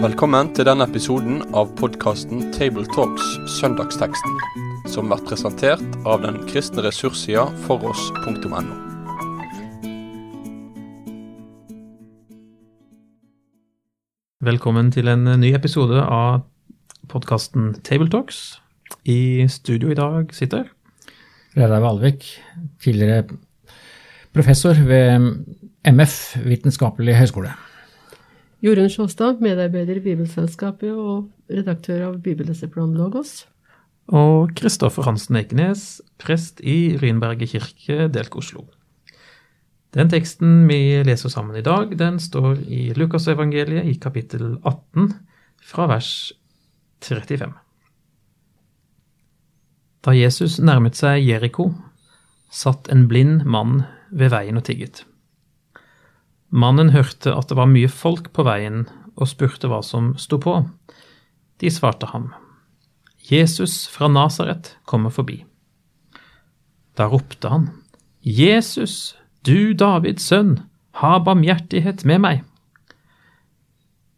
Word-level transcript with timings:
Velkommen 0.00 0.48
til 0.56 0.64
denne 0.64 0.86
episoden 0.88 1.42
av 1.52 1.74
podkasten 1.76 2.46
Tabletalks 2.56 3.24
Søndagsteksten, 3.58 4.38
som 4.88 5.10
blir 5.10 5.20
presentert 5.28 5.82
av 6.08 6.22
den 6.24 6.38
kristne 6.48 6.84
ressurssida 6.86 7.42
foross.no. 7.66 8.62
Velkommen 14.40 14.88
til 14.92 15.12
en 15.12 15.28
ny 15.42 15.52
episode 15.52 16.00
av 16.00 16.46
podkasten 17.12 17.74
Tabletalks. 17.84 18.60
I 19.04 19.44
studio 19.52 19.92
i 19.92 20.00
dag 20.00 20.32
sitter 20.32 20.72
Reidar 21.56 21.84
Valvik, 21.84 22.24
tidligere 22.80 23.28
professor 24.34 24.74
ved 24.86 25.44
MF, 25.84 26.36
Vitenskapelig 26.44 27.16
høgskole. 27.18 27.52
Jorunn 28.60 28.90
Sjåstad, 28.92 29.40
medarbeider 29.40 29.96
i 29.96 30.04
Bibelselskapet 30.04 30.92
og 30.92 31.30
redaktør 31.48 32.10
av 32.10 32.20
Bibelleseplan 32.22 32.92
Logos. 32.94 33.46
og 34.10 34.50
Kristoffer 34.58 35.06
Hansen 35.06 35.36
Eikenes, 35.38 36.02
prest 36.18 36.60
i 36.60 36.98
Rynberget 36.98 37.48
kirke, 37.52 38.08
Delk 38.08 38.36
Oslo. 38.36 38.64
Den 39.94 40.10
teksten 40.10 40.66
vi 40.68 41.02
leser 41.06 41.30
sammen 41.30 41.56
i 41.56 41.62
dag, 41.62 41.98
den 41.98 42.18
står 42.18 42.58
i 42.66 42.92
Lukasevangeliet 42.96 43.86
i 43.86 43.94
kapittel 44.02 44.58
18, 44.64 45.14
fra 45.62 45.86
vers 45.86 46.32
35. 47.02 47.52
Da 50.04 50.10
Jesus 50.10 50.58
nærmet 50.58 50.98
seg 50.98 51.22
Jeriko, 51.22 51.70
satt 52.50 52.90
en 52.90 53.06
blind 53.08 53.44
mann 53.44 53.84
ved 54.10 54.32
veien 54.34 54.58
og 54.58 54.66
tigget. 54.66 55.04
Mannen 56.50 56.90
hørte 56.90 57.32
at 57.34 57.50
det 57.50 57.58
var 57.58 57.70
mye 57.70 57.88
folk 57.90 58.32
på 58.34 58.44
veien, 58.46 58.88
og 59.20 59.28
spurte 59.28 59.68
hva 59.68 59.82
som 59.84 60.14
sto 60.18 60.38
på. 60.40 60.54
De 61.60 61.70
svarte 61.70 62.08
ham, 62.10 62.30
Jesus 63.30 63.84
fra 63.90 64.08
Nasaret 64.08 64.74
kommer 64.88 65.12
forbi. 65.12 65.42
Da 66.96 67.06
ropte 67.10 67.50
han, 67.52 67.68
Jesus, 68.24 69.14
du 69.46 69.72
Davids 69.74 70.26
sønn, 70.26 70.58
ha 71.00 71.18
barmhjertighet 71.22 72.04
med 72.08 72.24
meg. 72.24 72.40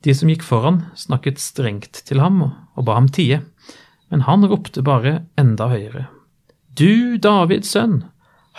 De 0.03 0.15
som 0.17 0.31
gikk 0.31 0.43
foran, 0.47 0.85
snakket 0.99 1.43
strengt 1.43 2.01
til 2.09 2.23
ham 2.23 2.41
og 2.43 2.87
ba 2.87 2.97
ham 2.97 3.11
tie, 3.13 3.43
men 4.11 4.25
han 4.27 4.47
ropte 4.49 4.83
bare 4.83 5.23
enda 5.39 5.69
høyere. 5.71 6.09
Du 6.79 7.19
Davids 7.23 7.71
sønn, 7.75 8.03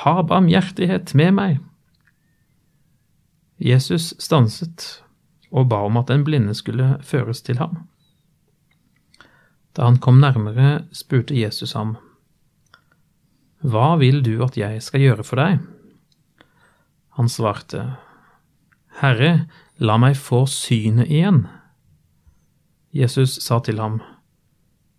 ha 0.02 0.22
barmhjertighet 0.26 1.14
med 1.16 1.34
meg. 1.38 1.60
Jesus 3.62 4.14
stanset 4.20 5.04
og 5.54 5.70
ba 5.70 5.84
om 5.86 6.00
at 6.02 6.10
den 6.10 6.26
blinde 6.26 6.56
skulle 6.58 6.98
føres 7.06 7.44
til 7.46 7.60
ham. 7.62 7.84
Da 9.78 9.86
han 9.86 10.00
kom 10.02 10.20
nærmere, 10.22 10.86
spurte 10.94 11.38
Jesus 11.38 11.74
ham, 11.78 11.96
Hva 13.62 13.96
vil 14.02 14.22
du 14.26 14.44
at 14.44 14.58
jeg 14.58 14.82
skal 14.84 15.02
gjøre 15.02 15.24
for 15.24 15.40
deg? 15.40 15.62
Han 17.18 17.30
svarte, 17.30 17.94
Herre, 19.02 19.48
la 19.78 19.98
meg 20.02 20.18
få 20.18 20.44
synet 20.50 21.10
igjen. 21.10 21.46
Jesus 22.94 23.40
sa 23.42 23.60
til 23.66 23.80
ham, 23.82 24.02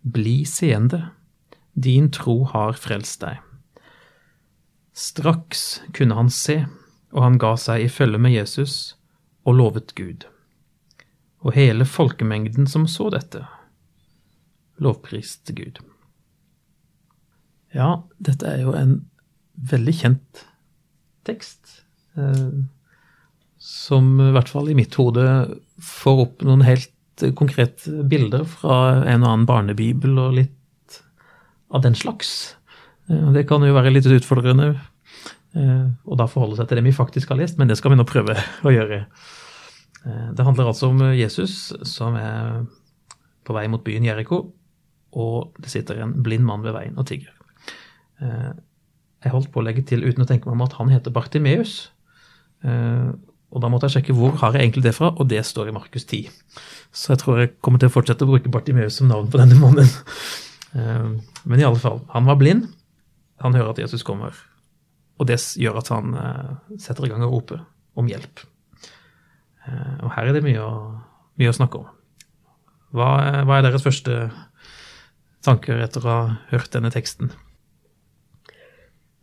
Bli 0.03 0.43
seende, 0.45 1.09
din 1.75 2.11
tro 2.11 2.43
har 2.51 2.75
frelst 2.79 3.21
deg. 3.23 3.39
Straks 4.95 5.81
kunne 5.93 6.15
han 6.15 6.29
se, 6.31 6.61
og 7.11 7.23
han 7.25 7.39
ga 7.39 7.55
seg 7.59 7.83
i 7.83 7.91
følge 7.91 8.19
med 8.21 8.31
Jesus 8.31 8.95
og 9.43 9.57
lovet 9.59 9.91
Gud. 9.97 10.23
Og 11.43 11.53
hele 11.57 11.85
folkemengden 11.85 12.67
som 12.67 12.87
så 12.87 13.09
dette, 13.11 13.43
lovpriste 14.79 15.53
Gud. 15.55 15.81
Ja, 17.75 18.05
dette 18.23 18.47
er 18.47 18.63
jo 18.63 18.71
en 18.79 19.01
veldig 19.55 19.95
kjent 19.99 20.45
tekst, 21.27 21.81
eh, 22.15 22.63
som 23.59 24.15
i 24.21 24.31
hvert 24.31 24.51
fall 24.51 24.71
i 24.71 24.77
mitt 24.77 24.95
hode 24.95 25.27
får 25.83 26.21
opp 26.23 26.45
noen 26.47 26.63
helt 26.63 26.93
konkrete 27.35 28.03
bilder 28.07 28.47
fra 28.47 29.01
en 29.03 29.23
og 29.23 29.31
annen 29.31 29.47
barnebibel 29.49 30.19
og 30.19 30.37
litt 30.39 31.01
av 31.75 31.83
den 31.83 31.95
slags. 31.99 32.54
Eh, 33.09 33.31
Det 33.33 33.47
kan 33.47 33.61
jo 33.63 33.73
være 33.75 33.93
litt 33.93 34.05
utfordrende 34.05 34.75
og 35.55 36.11
å 36.11 36.15
da 36.19 36.25
forholde 36.27 36.57
seg 36.59 36.67
til 36.67 36.75
det 36.81 36.83
vi 36.83 36.91
faktisk 36.91 37.29
har 37.31 37.37
lest, 37.39 37.57
men 37.57 37.69
det 37.69 37.77
skal 37.79 37.93
vi 37.93 37.95
nå 37.95 38.03
prøve 38.03 38.33
å 38.67 38.73
gjøre. 38.73 39.05
Eh, 40.05 40.31
Det 40.35 40.43
handler 40.45 40.67
altså 40.67 40.89
om 40.89 40.99
Jesus 41.15 41.71
som 41.87 42.15
er 42.19 42.65
på 43.45 43.53
vei 43.55 43.67
mot 43.71 43.83
byen 43.85 44.03
Jeriko, 44.03 44.51
og 45.15 45.53
det 45.61 45.69
sitter 45.71 46.01
en 46.03 46.11
blind 46.25 46.43
mann 46.43 46.61
ved 46.65 46.73
veien 46.75 46.97
og 46.97 47.05
tigger. 47.07 47.31
Eh, 48.21 48.51
Jeg 49.23 49.31
holdt 49.31 49.49
på 49.53 49.61
å 49.61 49.63
legge 49.65 49.81
til 49.87 50.03
uten 50.03 50.21
å 50.21 50.27
tenke 50.27 50.45
meg 50.45 50.53
om 50.53 50.61
at 50.67 50.73
han 50.73 50.89
heter 50.89 51.11
Bartimeus. 51.11 51.89
Eh, 52.63 53.11
Og 53.55 53.61
da 53.61 53.69
måtte 53.69 53.87
jeg 53.87 54.03
sjekke 54.03 54.13
hvor 54.17 54.35
har 54.41 54.51
jeg 54.51 54.61
egentlig 54.67 54.83
det 54.83 54.95
fra, 54.95 55.13
og 55.15 55.29
det 55.29 55.39
står 55.45 55.69
i 55.69 55.71
Markus 55.71 56.03
10. 56.03 56.27
Så 56.91 57.13
jeg 57.13 57.19
tror 57.21 57.37
jeg 57.39 57.53
kommer 57.61 57.79
til 57.79 57.87
å 57.87 57.93
fortsette 57.93 58.25
å 58.25 58.27
bruke 58.27 58.51
Bartimeus 58.51 58.97
som 58.97 59.07
navn 59.07 59.29
på 59.31 59.37
denne 59.39 59.55
mannen. 59.55 59.87
Eh, 60.75 61.21
Men 61.45 61.59
i 61.59 61.63
alle 61.63 61.79
fall, 61.79 62.01
han 62.09 62.25
var 62.25 62.35
blind. 62.35 62.67
Han 63.43 63.53
hører 63.57 63.73
at 63.73 63.79
Jesus 63.83 64.03
kommer, 64.07 64.33
og 65.19 65.27
det 65.27 65.37
gjør 65.59 65.79
at 65.81 65.89
han 65.91 66.13
eh, 66.15 66.77
setter 66.79 67.05
i 67.05 67.09
gang 67.11 67.23
å 67.25 67.31
rope 67.31 67.59
om 67.99 68.07
hjelp. 68.07 68.43
Eh, 69.67 69.95
Og 70.03 70.11
her 70.15 70.27
er 70.29 70.33
det 70.37 70.43
mye 70.45 70.61
å, 70.63 70.75
mye 71.39 71.51
å 71.51 71.55
snakke 71.57 71.81
om. 71.81 71.89
Hva, 72.95 73.09
er- 73.27 73.43
hva 73.47 73.57
er 73.59 73.65
deres 73.67 73.83
første 73.83 74.29
tanker 75.43 75.81
etter 75.83 76.05
å 76.05 76.09
ha 76.13 76.21
hørt 76.51 76.71
denne 76.73 76.91
teksten? 76.93 77.31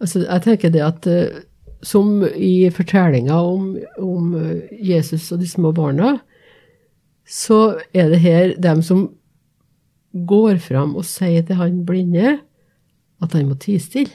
Altså, 0.02 0.24
jeg 0.26 0.42
tenker 0.44 0.72
det 0.74 0.82
at 0.84 1.06
eh, 1.10 1.40
som 1.82 2.20
i 2.26 2.68
fortellinga 2.74 3.36
om, 3.42 3.72
om 4.02 4.34
Jesus 4.78 5.28
og 5.34 5.40
de 5.42 5.48
små 5.50 5.72
barna, 5.74 6.16
så 7.26 7.78
er 7.94 8.10
det 8.12 8.20
her 8.22 8.52
dem 8.60 8.82
som 8.86 9.06
går 10.12 10.58
fram 10.60 10.96
og 10.98 11.06
sier 11.08 11.42
til 11.46 11.56
han 11.58 11.80
blinde 11.88 12.36
at 13.22 13.34
han 13.36 13.48
må 13.48 13.56
tie 13.60 13.80
stille. 13.82 14.12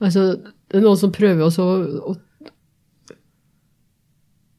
Altså, 0.00 0.32
det 0.70 0.78
er 0.78 0.84
noen 0.84 0.98
som 1.00 1.12
prøver 1.12 1.44
også 1.44 1.66
å, 1.66 1.78
å 2.12 2.16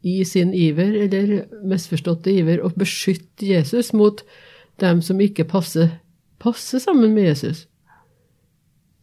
i 0.02 0.24
sin 0.26 0.54
iver, 0.58 0.96
eller 1.06 1.44
misforståtte 1.68 2.34
iver, 2.34 2.62
å 2.66 2.72
beskytte 2.74 3.46
Jesus 3.46 3.92
mot 3.94 4.24
dem 4.82 5.02
som 5.06 5.22
ikke 5.22 5.46
passer, 5.50 5.92
passer 6.42 6.82
sammen 6.82 7.14
med 7.14 7.30
Jesus. 7.30 7.68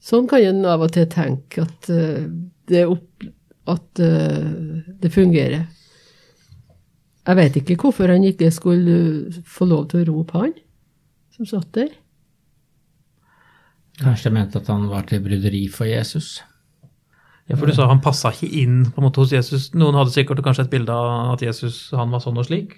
Sånn 0.03 0.27
kan 0.31 0.43
en 0.43 0.65
av 0.67 0.83
og 0.83 0.93
til 0.95 1.07
tenke 1.11 1.63
at, 1.67 1.91
eh, 1.91 2.27
det, 2.71 2.85
opp, 2.87 3.27
at 3.71 4.03
eh, 4.03 4.83
det 4.99 5.13
fungerer. 5.15 5.69
Jeg 7.29 7.37
vet 7.37 7.59
ikke 7.61 7.77
hvorfor 7.83 8.11
han 8.11 8.25
ikke 8.25 8.51
skulle 8.55 9.31
få 9.47 9.69
lov 9.69 9.91
til 9.91 10.03
å 10.03 10.09
rope 10.09 10.39
han 10.39 10.55
som 11.37 11.47
satt 11.47 11.71
der. 11.77 11.91
Kanskje 13.99 14.31
de 14.31 14.35
mente 14.37 14.61
at 14.61 14.69
han 14.71 14.87
var 14.91 15.07
til 15.09 15.21
bryderi 15.25 15.65
for 15.73 15.89
Jesus. 15.89 16.39
Ja, 17.49 17.57
for 17.57 17.67
du 17.67 17.73
sa 17.75 17.87
han 17.89 18.03
passa 18.05 18.31
ikke 18.35 18.51
inn 18.61 18.83
på 18.93 19.01
en 19.01 19.07
måte 19.09 19.23
hos 19.23 19.33
Jesus. 19.33 19.71
Noen 19.75 19.97
hadde 19.97 20.13
sikkert 20.13 20.43
kanskje 20.45 20.67
et 20.67 20.73
bilde 20.75 20.93
av 20.93 21.33
at 21.33 21.43
Jesus 21.43 21.89
han 21.97 22.13
var 22.13 22.21
sånn 22.21 22.37
og 22.39 22.47
slik. 22.47 22.75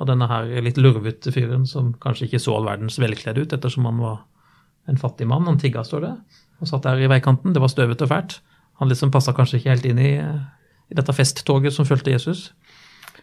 Og 0.00 0.06
denne 0.08 0.28
her 0.28 0.48
litt 0.64 0.78
lurvete 0.80 1.32
fyren 1.32 1.64
som 1.68 1.92
kanskje 2.00 2.28
ikke 2.28 2.40
så 2.40 2.54
all 2.58 2.68
verdens 2.68 2.98
velkledd 3.00 3.40
ut, 3.40 3.52
ettersom 3.56 3.88
han 3.88 3.98
var 4.02 4.20
en 4.90 5.00
fattig 5.00 5.26
mann. 5.28 5.46
Han 5.48 5.58
tigga, 5.60 5.82
står 5.84 6.04
det, 6.06 6.12
og 6.60 6.68
satt 6.70 6.84
der 6.86 7.00
i 7.00 7.08
veikanten. 7.10 7.54
Det 7.56 7.62
var 7.62 7.72
støvete 7.72 8.04
og 8.06 8.12
fælt. 8.12 8.38
Han 8.80 8.90
liksom 8.92 9.12
passa 9.14 9.34
kanskje 9.36 9.60
ikke 9.60 9.72
helt 9.74 9.88
inn 9.88 10.00
i, 10.02 10.12
i 10.92 10.96
dette 10.98 11.14
festtoget 11.16 11.74
som 11.76 11.88
fulgte 11.88 12.12
Jesus. 12.14 12.50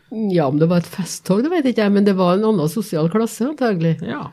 Ja, 0.09 0.47
om 0.49 0.57
det 0.57 0.69
var 0.71 0.81
et 0.81 0.89
festtog, 0.89 1.43
det 1.45 1.51
vet 1.53 1.67
ikke 1.69 1.85
jeg, 1.85 1.93
men 1.93 2.05
det 2.07 2.15
var 2.17 2.37
en 2.37 2.47
annen 2.49 2.69
sosial 2.71 3.09
klasse, 3.13 3.45
antagelig. 3.45 3.99
Ja, 4.05 4.31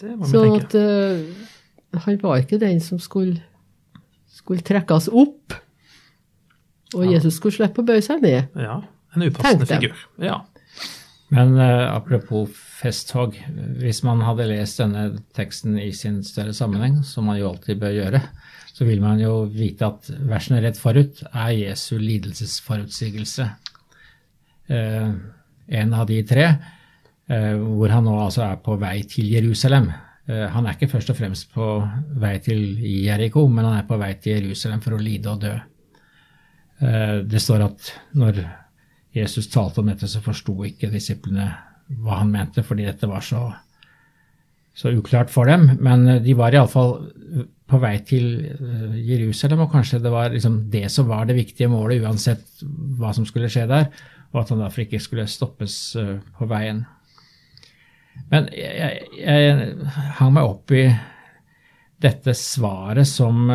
det 0.00 0.18
må 0.18 0.26
vi 0.26 0.32
Så 0.32 0.42
tenke. 0.44 0.64
at 0.66 0.74
eh, 0.76 1.52
han 2.02 2.18
var 2.22 2.42
ikke 2.42 2.60
den 2.62 2.80
som 2.82 3.00
skulle, 3.02 3.42
skulle 4.30 4.64
trekkes 4.66 5.10
opp, 5.12 5.54
og 6.94 7.06
Ja. 7.06 7.16
Jesus 7.16 7.40
skulle 7.40 7.56
slippe 7.56 7.82
å 7.82 7.86
bøye 7.86 8.02
seg 8.04 8.22
ned. 8.22 8.52
Ja, 8.54 8.80
en 9.14 9.26
upassende 9.26 9.66
figur. 9.66 9.96
Ja. 10.22 10.44
Men 11.34 11.56
uh, 11.58 11.90
apropos 11.96 12.52
festtog, 12.52 13.34
hvis 13.80 14.02
man 14.06 14.22
hadde 14.22 14.46
lest 14.50 14.78
denne 14.78 15.08
teksten 15.34 15.78
i 15.80 15.90
sin 15.96 16.20
større 16.26 16.54
sammenheng, 16.54 17.00
som 17.06 17.26
man 17.26 17.40
jo 17.40 17.48
alltid 17.50 17.80
bør 17.80 17.96
gjøre, 17.96 18.20
så 18.74 18.86
vil 18.86 19.02
man 19.02 19.20
jo 19.22 19.44
vite 19.50 19.88
at 19.88 20.10
versene 20.28 20.60
rett 20.62 20.78
forut 20.78 21.22
er 21.30 21.50
Jesu 21.56 21.96
lidelsesforutsigelse. 21.98 23.48
Uh, 24.70 25.10
en 25.74 25.94
av 25.96 26.06
de 26.10 26.20
tre, 26.28 26.48
uh, 27.30 27.54
hvor 27.58 27.92
han 27.94 28.06
nå 28.06 28.14
altså 28.26 28.44
er 28.46 28.60
på 28.62 28.76
vei 28.82 28.98
til 29.08 29.32
Jerusalem. 29.34 29.90
Eh, 30.26 30.46
han 30.50 30.66
er 30.66 30.76
ikke 30.76 30.90
først 30.94 31.12
og 31.12 31.18
fremst 31.18 31.50
på 31.54 31.68
vei 32.20 32.34
til 32.44 32.78
Jeriko, 32.80 33.46
men 33.48 33.68
han 33.68 33.78
er 33.80 33.88
på 33.88 33.98
vei 34.00 34.14
til 34.20 34.38
Jerusalem 34.38 34.82
for 34.84 34.96
å 34.96 35.02
lide 35.02 35.32
og 35.32 35.42
dø. 35.44 35.54
Eh, 36.80 37.18
det 37.28 37.42
står 37.42 37.66
at 37.66 37.92
når 38.18 38.40
Jesus 39.14 39.50
talte 39.52 39.82
om 39.82 39.90
dette, 39.92 40.08
så 40.10 40.24
forsto 40.24 40.56
ikke 40.66 40.92
disiplene 40.92 41.50
hva 42.02 42.22
han 42.22 42.32
mente, 42.32 42.64
fordi 42.66 42.86
dette 42.88 43.08
var 43.10 43.22
så, 43.22 43.46
så 44.74 44.94
uklart 44.96 45.30
for 45.30 45.50
dem. 45.50 45.68
Men 45.84 46.06
de 46.24 46.36
var 46.38 46.56
iallfall 46.56 46.96
på 47.70 47.80
vei 47.80 47.94
til 48.06 48.26
eh, 48.44 48.96
Jerusalem, 49.08 49.64
og 49.64 49.72
kanskje 49.72 50.02
det 50.04 50.12
var 50.12 50.32
liksom 50.34 50.58
det 50.72 50.86
som 50.92 51.08
var 51.08 51.28
det 51.28 51.38
viktige 51.38 51.70
målet, 51.72 52.04
uansett 52.04 52.64
hva 52.98 53.14
som 53.16 53.26
skulle 53.28 53.50
skje 53.52 53.66
der, 53.70 53.88
og 54.32 54.42
at 54.42 54.52
han 54.52 54.64
derfor 54.64 54.84
ikke 54.84 55.02
skulle 55.02 55.28
stoppes 55.30 55.78
eh, 56.00 56.16
på 56.38 56.48
veien. 56.50 56.84
Men 58.30 58.48
jeg, 58.56 59.04
jeg 59.18 59.74
hang 60.18 60.32
meg 60.36 60.48
opp 60.48 60.72
i 60.74 60.86
dette 62.04 62.34
svaret 62.36 63.08
som, 63.08 63.46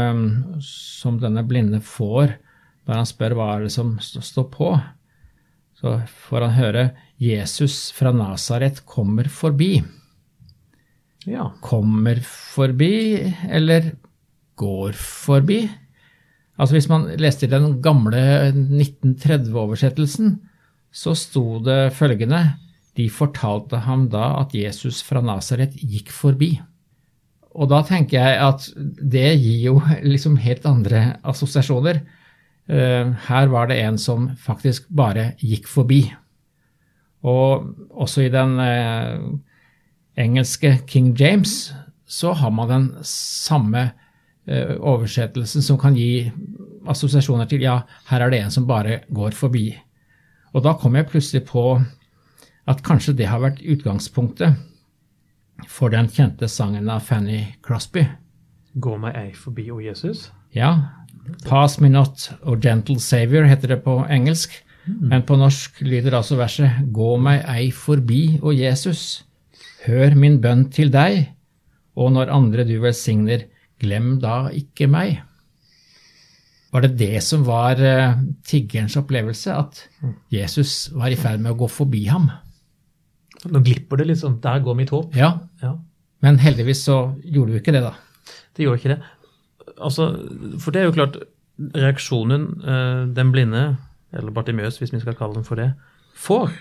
som 0.64 1.20
denne 1.22 1.44
blinde 1.46 1.82
får 1.86 2.38
når 2.90 3.02
han 3.02 3.10
spør 3.10 3.36
hva 3.38 3.50
er 3.54 3.68
det 3.68 3.74
som 3.76 3.94
står 4.02 4.48
på. 4.54 4.72
Så 5.78 6.00
får 6.28 6.46
han 6.48 6.58
høre 6.58 6.86
Jesus 7.22 7.92
fra 7.96 8.12
Nasaret 8.16 8.82
kommer 8.90 9.30
forbi. 9.32 9.78
Ja. 11.30 11.52
Kommer 11.62 12.22
forbi, 12.26 13.20
eller 13.48 13.92
går 14.60 14.98
forbi? 14.98 15.62
Altså 16.60 16.76
Hvis 16.76 16.90
man 16.92 17.06
leste 17.22 17.46
i 17.48 17.52
den 17.52 17.78
gamle 17.84 18.52
1930-oversettelsen, 18.52 20.40
så 20.92 21.14
sto 21.16 21.60
det 21.64 21.94
følgende 21.96 22.42
De 23.00 23.08
fortalte 23.14 23.80
ham 23.86 24.10
da 24.12 24.34
at 24.42 24.56
Jesus 24.58 25.00
fra 25.06 25.22
Nasaret 25.24 25.78
gikk 25.80 26.12
forbi. 26.12 26.58
Og 27.56 27.70
da 27.72 27.82
tenker 27.88 28.20
jeg 28.20 28.40
at 28.44 28.66
det 28.78 29.30
gir 29.40 29.62
jo 29.70 29.76
liksom 30.04 30.38
helt 30.44 30.66
andre 30.70 31.20
assosiasjoner. 31.28 32.02
Eh, 32.70 33.12
her 33.30 33.52
var 33.52 33.70
det 33.70 33.80
en 33.82 33.98
som 33.98 34.30
faktisk 34.38 34.90
bare 34.94 35.32
gikk 35.42 35.70
forbi. 35.70 36.04
Og 37.26 37.72
også 37.90 38.28
i 38.28 38.34
den 38.34 38.60
eh, 38.64 39.18
engelske 40.20 40.78
King 40.88 41.16
James 41.20 41.74
så 42.10 42.34
har 42.38 42.52
man 42.54 42.70
den 42.70 42.88
samme 43.06 43.90
eh, 44.48 44.76
oversettelsen 44.78 45.66
som 45.66 45.80
kan 45.82 45.98
gi 45.98 46.30
assosiasjoner 46.90 47.50
til 47.50 47.66
ja, 47.66 47.82
her 48.10 48.26
er 48.26 48.34
det 48.34 48.44
en 48.44 48.54
som 48.54 48.68
bare 48.70 49.02
går 49.14 49.36
forbi. 49.38 49.72
Og 50.54 50.64
da 50.66 50.74
kom 50.80 50.96
jeg 50.98 51.10
plutselig 51.10 51.44
på 51.50 51.80
at 52.70 52.84
kanskje 52.86 53.16
det 53.18 53.30
har 53.32 53.42
vært 53.44 53.64
utgangspunktet 53.66 54.60
for 55.68 55.92
den 55.92 56.08
kjente 56.14 56.48
sangen 56.52 56.90
av 56.90 57.04
Fanny 57.08 57.42
Crosby. 57.66 58.06
Gå 58.80 58.96
meg 59.02 59.18
ei 59.18 59.32
forbi, 59.36 59.68
o 59.74 59.82
Jesus? 59.84 60.30
Ja, 60.56 61.00
Pass 61.46 61.80
me 61.80 61.90
not, 61.90 62.30
O 62.46 62.56
gentle 62.58 63.00
savior, 63.00 63.46
heter 63.46 63.76
det 63.76 63.84
på 63.86 64.00
engelsk. 64.10 64.54
Men 64.86 65.22
på 65.28 65.38
norsk 65.38 65.82
lyder 65.86 66.16
altså 66.18 66.40
verset 66.40 66.80
Gå 66.96 67.16
meg 67.22 67.44
ei 67.52 67.70
forbi, 67.76 68.40
o 68.42 68.54
Jesus. 68.56 69.24
Hør 69.86 70.16
min 70.18 70.40
bønn 70.42 70.68
til 70.74 70.92
deg, 70.94 71.30
og 72.00 72.14
når 72.16 72.34
andre 72.34 72.66
du 72.68 72.80
velsigner, 72.82 73.46
glem 73.80 74.18
da 74.24 74.50
ikke 74.56 74.90
meg. 74.92 75.20
Var 76.74 76.86
det 76.86 76.98
det 77.00 77.22
som 77.26 77.46
var 77.48 77.80
uh, 77.82 78.20
tiggerens 78.46 78.98
opplevelse, 79.00 79.56
at 79.56 79.80
Jesus 80.34 80.92
var 80.94 81.10
i 81.10 81.18
ferd 81.18 81.42
med 81.42 81.56
å 81.56 81.60
gå 81.64 81.70
forbi 81.72 82.04
ham? 82.12 82.28
Nå 83.48 83.62
glipper 83.64 83.98
det 84.02 84.08
litt 84.10 84.20
sånn. 84.20 84.40
Der 84.44 84.60
går 84.60 84.76
mitt 84.76 84.90
håp. 84.92 85.16
Ja, 85.16 85.40
Ja. 85.62 85.78
men 86.22 86.38
heldigvis 86.38 86.84
så 86.84 87.16
gjorde 87.24 87.54
du 87.54 87.60
ikke 87.60 87.72
det, 87.72 87.82
da. 87.86 87.94
Det 88.56 88.66
gjorde 88.66 88.80
ikke 88.82 88.96
det. 88.96 89.02
Altså, 89.80 90.10
for 90.60 90.72
det 90.72 90.82
er 90.82 90.90
jo 90.90 90.96
klart, 90.98 91.16
reaksjonen 91.76 92.44
eh, 92.64 93.06
den 93.16 93.32
blinde, 93.32 93.78
eller 94.14 94.32
Bartimøs 94.32 94.80
hvis 94.80 94.92
vi 94.94 95.00
skal 95.00 95.16
kalle 95.16 95.36
den 95.38 95.44
for 95.48 95.56
det, 95.56 95.74
får, 96.16 96.52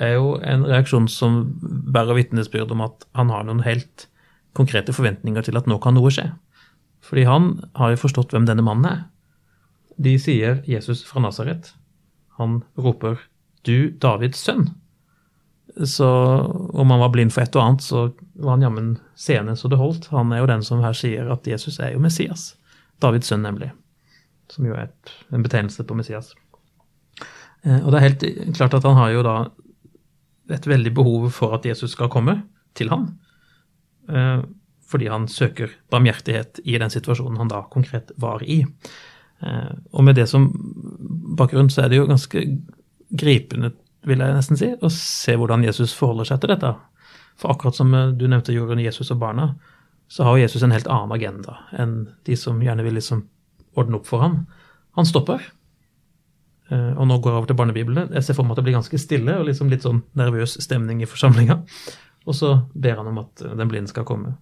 er 0.00 0.14
jo 0.16 0.38
en 0.40 0.64
reaksjon 0.64 1.08
som 1.08 1.42
bærer 1.62 2.16
vitnesbyrd 2.16 2.72
om 2.72 2.80
at 2.80 3.04
han 3.14 3.28
har 3.30 3.44
noen 3.44 3.60
helt 3.66 4.06
konkrete 4.56 4.92
forventninger 4.92 5.44
til 5.44 5.56
at 5.56 5.66
nå 5.68 5.78
kan 5.82 5.94
noe 5.94 6.10
skje. 6.12 6.30
Fordi 7.02 7.24
han 7.28 7.50
har 7.76 7.92
jo 7.92 8.00
forstått 8.04 8.32
hvem 8.32 8.46
denne 8.48 8.64
mannen 8.64 8.88
er. 8.88 9.00
De 10.00 10.16
sier 10.18 10.62
Jesus 10.68 11.02
fra 11.04 11.20
Nasaret. 11.20 11.72
Han 12.38 12.62
roper 12.78 13.18
'Du 13.64 13.90
Davids 13.90 14.40
sønn'. 14.40 14.72
Så 15.84 16.06
om 16.72 16.90
han 16.90 17.00
var 17.00 17.12
blind 17.14 17.32
for 17.32 17.44
et 17.44 17.56
og 17.56 17.62
annet, 17.64 17.84
så 17.84 18.02
var 18.34 18.56
han 18.56 18.64
jammen 18.66 18.90
seende 19.16 19.56
så 19.56 19.70
det 19.72 19.80
holdt. 19.80 20.10
Han 20.12 20.32
er 20.32 20.42
jo 20.42 20.50
den 20.50 20.64
som 20.66 20.82
her 20.84 20.96
sier 20.96 21.30
at 21.32 21.48
Jesus 21.48 21.80
er 21.80 21.94
jo 21.94 22.02
Messias. 22.02 22.52
Davids 23.00 23.32
sønn, 23.32 23.44
nemlig. 23.46 23.70
Som 24.52 24.68
jo 24.68 24.76
er 24.76 24.90
et, 24.90 25.12
en 25.32 25.44
betegnelse 25.44 25.86
på 25.88 25.96
Messias. 25.96 26.34
Eh, 27.64 27.80
og 27.80 27.92
det 27.92 27.98
er 27.98 28.08
helt 28.08 28.26
klart 28.58 28.76
at 28.76 28.86
han 28.86 28.98
har 29.00 29.14
jo 29.14 29.24
da 29.26 29.36
et 30.52 30.66
veldig 30.68 30.92
behov 30.94 31.30
for 31.32 31.56
at 31.56 31.66
Jesus 31.66 31.94
skal 31.96 32.10
komme 32.12 32.42
til 32.76 32.92
ham. 32.92 33.08
Eh, 34.08 34.42
fordi 34.92 35.08
han 35.08 35.28
søker 35.30 35.72
barmhjertighet 35.90 36.60
i 36.68 36.76
den 36.78 36.92
situasjonen 36.92 37.40
han 37.40 37.52
da 37.52 37.64
konkret 37.72 38.12
var 38.20 38.44
i. 38.44 38.60
Eh, 39.40 39.72
og 39.92 40.04
med 40.04 40.18
det 40.20 40.28
som 40.28 40.50
bakgrunn 41.38 41.72
så 41.72 41.86
er 41.86 41.92
det 41.92 42.02
jo 42.02 42.10
ganske 42.10 42.44
gripende 43.12 43.72
vil 44.08 44.22
jeg 44.22 44.34
nesten 44.34 44.58
si, 44.58 44.72
og 44.80 44.90
se 44.94 45.36
hvordan 45.38 45.64
Jesus 45.66 45.94
forholder 45.94 46.28
seg 46.28 46.42
til 46.42 46.52
dette. 46.54 46.72
For 47.40 47.52
akkurat 47.54 47.78
som 47.78 47.92
du 48.18 48.26
nevnte 48.28 48.54
Jorunn, 48.54 48.82
Jesus 48.82 49.12
og 49.14 49.20
barna, 49.22 49.52
så 50.12 50.26
har 50.26 50.42
Jesus 50.42 50.62
en 50.62 50.74
helt 50.74 50.90
annen 50.92 51.14
agenda 51.14 51.56
enn 51.80 51.94
de 52.26 52.36
som 52.36 52.60
gjerne 52.60 52.84
vil 52.84 52.98
liksom 52.98 53.24
ordne 53.78 53.96
opp 53.96 54.08
for 54.10 54.20
ham. 54.20 54.42
Han 54.98 55.08
stopper. 55.08 55.40
Og 56.72 57.06
nå 57.08 57.16
går 57.16 57.32
jeg 57.32 57.38
over 57.38 57.48
til 57.48 57.56
barnebiblene. 57.56 58.10
Jeg 58.16 58.26
ser 58.26 58.36
for 58.36 58.44
meg 58.44 58.54
at 58.54 58.60
det 58.60 58.66
blir 58.66 58.76
ganske 58.76 59.00
stille 59.00 59.38
og 59.40 59.46
liksom 59.48 59.70
litt 59.72 59.86
sånn 59.86 60.02
nervøs 60.18 60.58
stemning 60.60 61.00
i 61.00 61.08
forsamlinga. 61.08 61.58
Og 62.28 62.36
så 62.36 62.52
ber 62.74 63.00
han 63.00 63.08
om 63.08 63.22
at 63.24 63.42
den 63.42 63.70
blinde 63.70 63.90
skal 63.90 64.06
komme. 64.08 64.36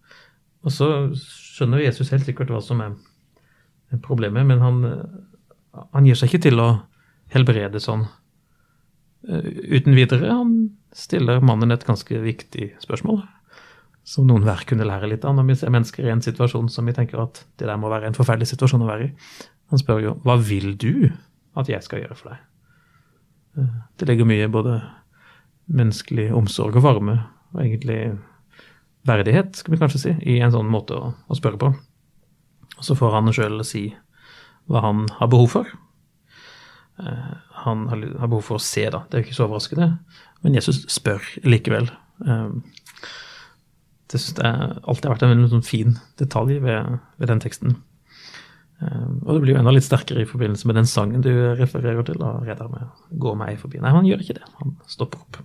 Og 0.66 0.74
så 0.74 0.88
skjønner 1.16 1.84
Jesus 1.84 2.10
helt 2.12 2.26
sikkert 2.26 2.50
hva 2.52 2.60
som 2.64 2.82
er 2.84 2.96
problemet, 4.04 4.46
men 4.46 4.60
han, 4.62 4.82
han 5.94 6.06
gir 6.06 6.18
seg 6.18 6.30
ikke 6.30 6.44
til 6.50 6.62
å 6.62 6.68
helbrede 7.32 7.80
sånn 7.82 8.04
uten 9.30 9.94
videre. 9.96 10.32
Han 10.32 10.54
stiller 10.96 11.42
mannen 11.44 11.70
et 11.70 11.86
ganske 11.86 12.22
viktig 12.22 12.72
spørsmål, 12.82 13.22
som 14.06 14.26
noen 14.26 14.44
hver 14.46 14.64
kunne 14.68 14.86
lære 14.88 15.10
litt 15.12 15.26
av 15.28 15.36
når 15.36 15.48
vi 15.50 15.58
ser 15.60 15.72
mennesker 15.74 16.06
i 16.06 16.12
en 16.12 16.24
situasjon 16.24 16.70
som 16.72 16.88
vi 16.88 16.96
tenker 16.96 17.22
at 17.22 17.44
det 17.60 17.68
der 17.68 17.78
må 17.78 17.92
være 17.92 18.10
en 18.10 18.16
forferdelig 18.16 18.50
situasjon 18.52 18.82
å 18.86 18.90
være 18.90 19.08
i. 19.08 19.12
Han 19.70 19.82
spør 19.82 20.00
jo 20.02 20.14
hva 20.26 20.38
vil 20.42 20.72
du 20.80 21.10
at 21.58 21.70
jeg 21.70 21.84
skal 21.86 22.02
gjøre 22.02 22.16
for 22.18 22.32
deg? 22.32 22.46
Det 23.98 24.08
legger 24.08 24.28
mye 24.28 24.50
både 24.50 24.80
menneskelig 25.70 26.30
omsorg 26.34 26.78
og 26.78 26.84
varme, 26.86 27.16
og 27.54 27.62
egentlig 27.62 28.00
verdighet, 29.06 29.54
skal 29.58 29.74
vi 29.74 29.80
kanskje 29.80 30.02
si, 30.02 30.14
i 30.26 30.40
en 30.42 30.52
sånn 30.54 30.70
måte 30.70 30.96
å, 30.96 31.12
å 31.14 31.38
spørre 31.38 31.60
på. 31.60 31.70
Og 32.78 32.86
så 32.86 32.96
får 32.98 33.14
han 33.16 33.32
sjøl 33.34 33.62
si 33.66 33.88
hva 34.70 34.82
han 34.84 35.06
har 35.18 35.30
behov 35.30 35.50
for. 35.54 35.70
Han 37.64 37.86
har 37.90 38.28
behov 38.28 38.42
for 38.46 38.58
å 38.58 38.64
se, 38.64 38.86
da. 38.92 39.04
Det 39.08 39.16
er 39.16 39.22
jo 39.22 39.28
ikke 39.28 39.38
så 39.38 39.46
overraskende. 39.46 39.90
Men 40.44 40.56
Jesus 40.56 40.82
spør 40.92 41.24
likevel. 41.44 41.90
Det 44.10 44.18
syns 44.18 44.40
jeg 44.40 44.72
alltid 44.82 45.06
har 45.06 45.14
vært 45.14 45.26
en 45.28 45.46
sånn 45.52 45.66
fin 45.66 45.94
detalj 46.20 46.58
ved, 46.64 46.98
ved, 47.20 47.28
den 47.30 47.42
teksten. 47.42 47.76
Og 48.80 49.34
det 49.34 49.40
blir 49.44 49.54
jo 49.54 49.60
enda 49.60 49.74
litt 49.74 49.86
sterkere 49.86 50.24
i 50.24 50.28
forbindelse 50.28 50.68
med 50.68 50.80
den 50.80 50.88
sangen 50.88 51.24
du 51.24 51.30
refererer 51.58 52.02
til. 52.06 52.18
da, 52.18 52.38
redder 52.42 52.72
med 52.72 52.88
'Gå 53.12 53.34
meg 53.36 53.60
forbi'. 53.60 53.80
Nei, 53.80 53.92
han 53.92 54.06
gjør 54.08 54.24
ikke 54.24 54.38
det. 54.40 54.46
Han 54.58 54.76
stopper 54.86 55.20
opp. 55.20 55.42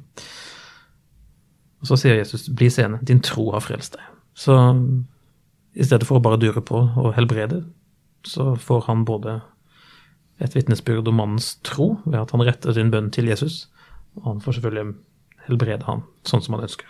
Og 1.81 1.87
så 1.87 1.97
sier 1.99 2.15
Jesus 2.15 2.49
'bli 2.49 2.69
seende, 2.69 2.99
din 3.03 3.19
tro 3.19 3.51
har 3.51 3.61
frelst 3.61 3.93
deg'. 3.93 4.07
Så 4.33 4.55
i 5.75 5.83
stedet 5.83 6.07
for 6.07 6.17
å 6.17 6.23
bare 6.23 6.39
dure 6.39 6.61
på 6.61 6.79
og 6.97 7.13
helbrede, 7.13 7.65
så 8.23 8.55
får 8.55 8.87
han 8.87 9.05
både 9.05 9.41
et 10.43 10.55
vitnesbyrd 10.55 11.07
om 11.07 11.19
mannens 11.21 11.55
tro 11.63 11.95
ved 12.05 12.19
at 12.19 12.33
han 12.35 12.43
retter 12.43 12.75
sin 12.75 12.91
bønn 12.91 13.11
til 13.15 13.29
Jesus, 13.31 13.65
og 14.19 14.33
han 14.33 14.41
får 14.43 14.57
selvfølgelig 14.57 14.95
helbrede 15.45 15.87
han 15.87 16.03
sånn 16.27 16.43
som 16.43 16.57
han 16.57 16.65
ønsker. 16.67 16.89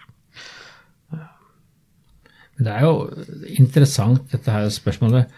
Det 2.55 2.71
er 2.71 2.85
jo 2.85 3.09
interessant 3.59 4.31
dette 4.31 4.51
her 4.53 4.69
spørsmålet. 4.71 5.31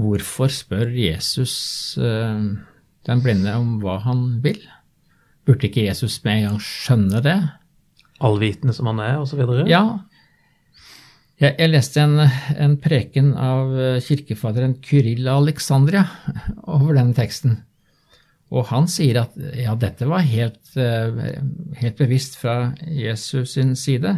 Hvorfor 0.00 0.48
spør 0.48 0.88
Jesus 0.96 1.54
den 2.00 3.24
blinde 3.24 3.52
om 3.58 3.76
hva 3.82 3.98
han 4.06 4.40
vil? 4.44 4.62
Burde 5.44 5.68
ikke 5.68 5.84
Jesus 5.84 6.16
med 6.24 6.38
en 6.38 6.46
gang 6.46 6.62
skjønne 6.64 7.20
det? 7.24 7.36
Allvitende 8.24 8.72
som 8.72 8.88
han 8.88 9.02
er, 9.04 9.18
osv.? 9.20 9.42
Ja. 9.68 9.82
Jeg, 11.42 11.56
jeg 11.58 11.72
leste 11.72 12.02
en, 12.04 12.20
en, 12.22 12.78
preken 12.78 13.32
av 13.34 13.72
kirkefaderen 14.06 14.76
Kyrill 14.84 15.26
Alexandria 15.30 16.04
over 16.74 16.94
denne 16.94 17.16
teksten. 17.16 17.58
Og 18.52 18.68
han 18.68 18.86
sier 18.90 19.22
at 19.24 19.34
ja, 19.56 19.72
dette 19.80 20.06
var 20.06 20.26
helt, 20.28 20.60
helt 20.76 21.96
bevisst 21.98 22.36
fra 22.36 22.74
Jesus 22.84 23.56
sin 23.56 23.72
side. 23.80 24.12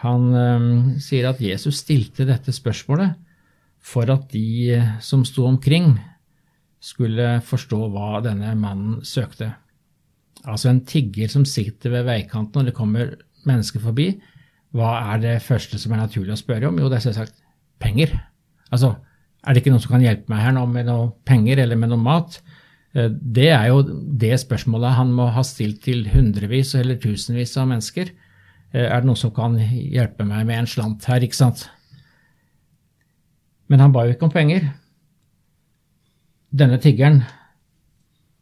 Han 0.00 0.30
um, 0.32 0.68
sier 1.02 1.28
at 1.28 1.42
Jesus 1.44 1.82
stilte 1.82 2.24
dette 2.28 2.54
spørsmålet 2.56 3.18
for 3.84 4.10
at 4.12 4.28
de 4.32 4.78
som 5.04 5.24
sto 5.26 5.46
omkring, 5.48 5.96
skulle 6.78 7.40
forstå 7.42 7.78
hva 7.90 8.20
denne 8.22 8.52
mannen 8.54 9.00
søkte. 9.06 9.48
Altså 10.46 10.70
en 10.70 10.84
tigger 10.86 11.30
som 11.32 11.46
sitter 11.48 11.90
ved 11.90 12.06
veikanten 12.06 12.60
og 12.60 12.68
det 12.68 12.74
kommer 12.76 13.16
mennesker 13.48 13.82
forbi, 13.82 14.12
hva 14.76 14.94
er 15.14 15.20
det 15.22 15.36
første 15.44 15.80
som 15.80 15.94
er 15.94 16.02
naturlig 16.02 16.34
å 16.34 16.40
spørre 16.40 16.68
om? 16.68 16.78
Jo, 16.80 16.90
det 16.90 16.98
er 16.98 17.06
selvsagt 17.08 17.38
penger. 17.80 18.12
Altså, 18.68 18.94
er 19.46 19.54
det 19.54 19.62
ikke 19.62 19.72
noen 19.72 19.84
som 19.84 19.94
kan 19.94 20.04
hjelpe 20.04 20.32
meg 20.32 20.44
her 20.44 20.54
nå 20.56 20.64
med 20.68 20.88
noe 20.90 21.12
penger 21.28 21.62
eller 21.62 21.78
med 21.80 21.92
noe 21.92 22.02
mat? 22.02 22.40
Eh, 22.94 23.08
det 23.08 23.50
er 23.54 23.68
jo 23.70 23.82
det 24.20 24.34
spørsmålet 24.42 24.98
han 24.98 25.12
må 25.14 25.30
ha 25.34 25.44
stilt 25.46 25.80
til 25.86 26.06
hundrevis 26.12 26.74
eller 26.78 27.00
tusenvis 27.00 27.56
av 27.60 27.70
mennesker. 27.70 28.12
Eh, 28.74 28.84
er 28.84 29.00
det 29.00 29.08
noen 29.08 29.20
som 29.20 29.32
kan 29.34 29.56
hjelpe 29.58 30.26
meg 30.28 30.46
med 30.48 30.62
en 30.62 30.70
slant 30.70 31.08
her, 31.08 31.24
ikke 31.24 31.38
sant? 31.38 31.68
Men 33.68 33.84
han 33.84 33.92
ba 33.92 34.06
jo 34.06 34.16
ikke 34.16 34.28
om 34.28 34.34
penger. 34.34 34.68
Denne 36.48 36.80
tiggeren 36.80 37.22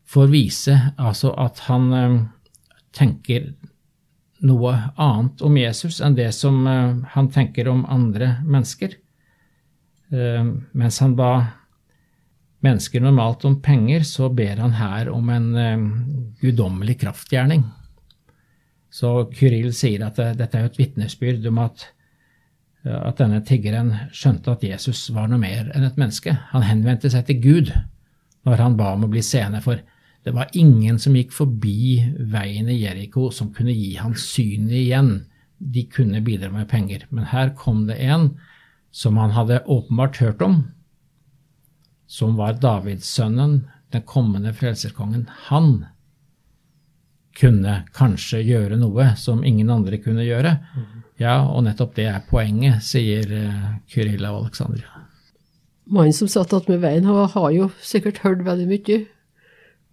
får 0.06 0.28
vise 0.30 0.74
altså 1.02 1.32
at 1.42 1.64
han 1.66 1.88
eh, 1.94 2.18
tenker 2.96 3.50
noe 4.44 4.72
annet 5.00 5.42
om 5.44 5.56
Jesus 5.56 6.00
enn 6.04 6.16
det 6.18 6.28
som 6.36 6.66
han 7.12 7.28
tenker 7.32 7.68
om 7.72 7.86
andre 7.88 8.34
mennesker. 8.44 8.96
Mens 10.10 10.98
han 11.00 11.14
ba 11.16 11.30
mennesker 12.66 13.00
normalt 13.00 13.44
om 13.44 13.60
penger, 13.62 14.02
så 14.02 14.28
ber 14.28 14.56
han 14.56 14.76
her 14.76 15.10
om 15.12 15.28
en 15.30 15.48
um, 15.56 15.88
guddommelig 16.40 16.98
kraftgjerning. 17.00 17.64
Så 18.90 19.26
Kyril 19.34 19.72
sier 19.76 20.06
at 20.06 20.18
dette 20.38 20.58
er 20.58 20.68
et 20.68 20.78
vitnesbyrd 20.78 21.44
om 21.50 21.60
at, 21.64 21.88
at 22.86 23.18
denne 23.20 23.42
tiggeren 23.44 23.92
skjønte 24.14 24.54
at 24.54 24.64
Jesus 24.64 25.08
var 25.14 25.28
noe 25.28 25.42
mer 25.42 25.68
enn 25.74 25.84
et 25.84 25.98
menneske. 26.00 26.32
Han 26.54 26.64
henvendte 26.64 27.10
seg 27.12 27.26
til 27.28 27.42
Gud 27.44 27.74
når 28.46 28.62
han 28.62 28.78
ba 28.78 28.94
om 28.94 29.04
å 29.04 29.10
bli 29.10 29.22
seende, 29.26 29.60
for 29.60 29.82
det 30.26 30.32
var 30.34 30.50
ingen 30.58 30.98
som 30.98 31.14
gikk 31.14 31.30
forbi 31.30 32.02
veien 32.18 32.66
i 32.66 32.80
Jeriko 32.80 33.28
som 33.30 33.52
kunne 33.54 33.70
gi 33.70 33.92
ham 33.94 34.16
synet 34.18 34.74
igjen. 34.74 35.10
De 35.58 35.84
kunne 35.86 36.18
bidra 36.26 36.50
med 36.50 36.66
penger. 36.66 37.04
Men 37.14 37.28
her 37.30 37.52
kom 37.54 37.84
det 37.86 38.00
en 38.02 38.32
som 38.90 39.20
han 39.22 39.36
hadde 39.36 39.62
åpenbart 39.70 40.18
hørt 40.18 40.42
om, 40.42 40.64
som 42.10 42.34
var 42.40 42.58
Davidssønnen, 42.58 43.60
den 43.94 44.02
kommende 44.02 44.50
frelserkongen, 44.50 45.28
han 45.46 45.86
kunne 47.38 47.84
kanskje 47.94 48.42
gjøre 48.42 48.82
noe 48.82 49.12
som 49.20 49.46
ingen 49.46 49.70
andre 49.70 50.02
kunne 50.02 50.26
gjøre. 50.26 50.56
Ja, 51.22 51.38
og 51.46 51.68
nettopp 51.68 51.94
det 51.94 52.10
er 52.10 52.24
poenget, 52.26 52.82
sier 52.82 53.30
uh, 53.30 53.74
Kyrilla 53.86 54.34
og 54.34 54.48
Alexandria. 54.48 55.04
Mannen 55.86 56.16
som 56.16 56.26
satt 56.26 56.50
attmed 56.56 56.82
veien, 56.82 57.06
har 57.06 57.52
jo 57.54 57.70
sikkert 57.78 58.24
hørt 58.26 58.42
veldig 58.42 58.74
mye. 58.74 59.04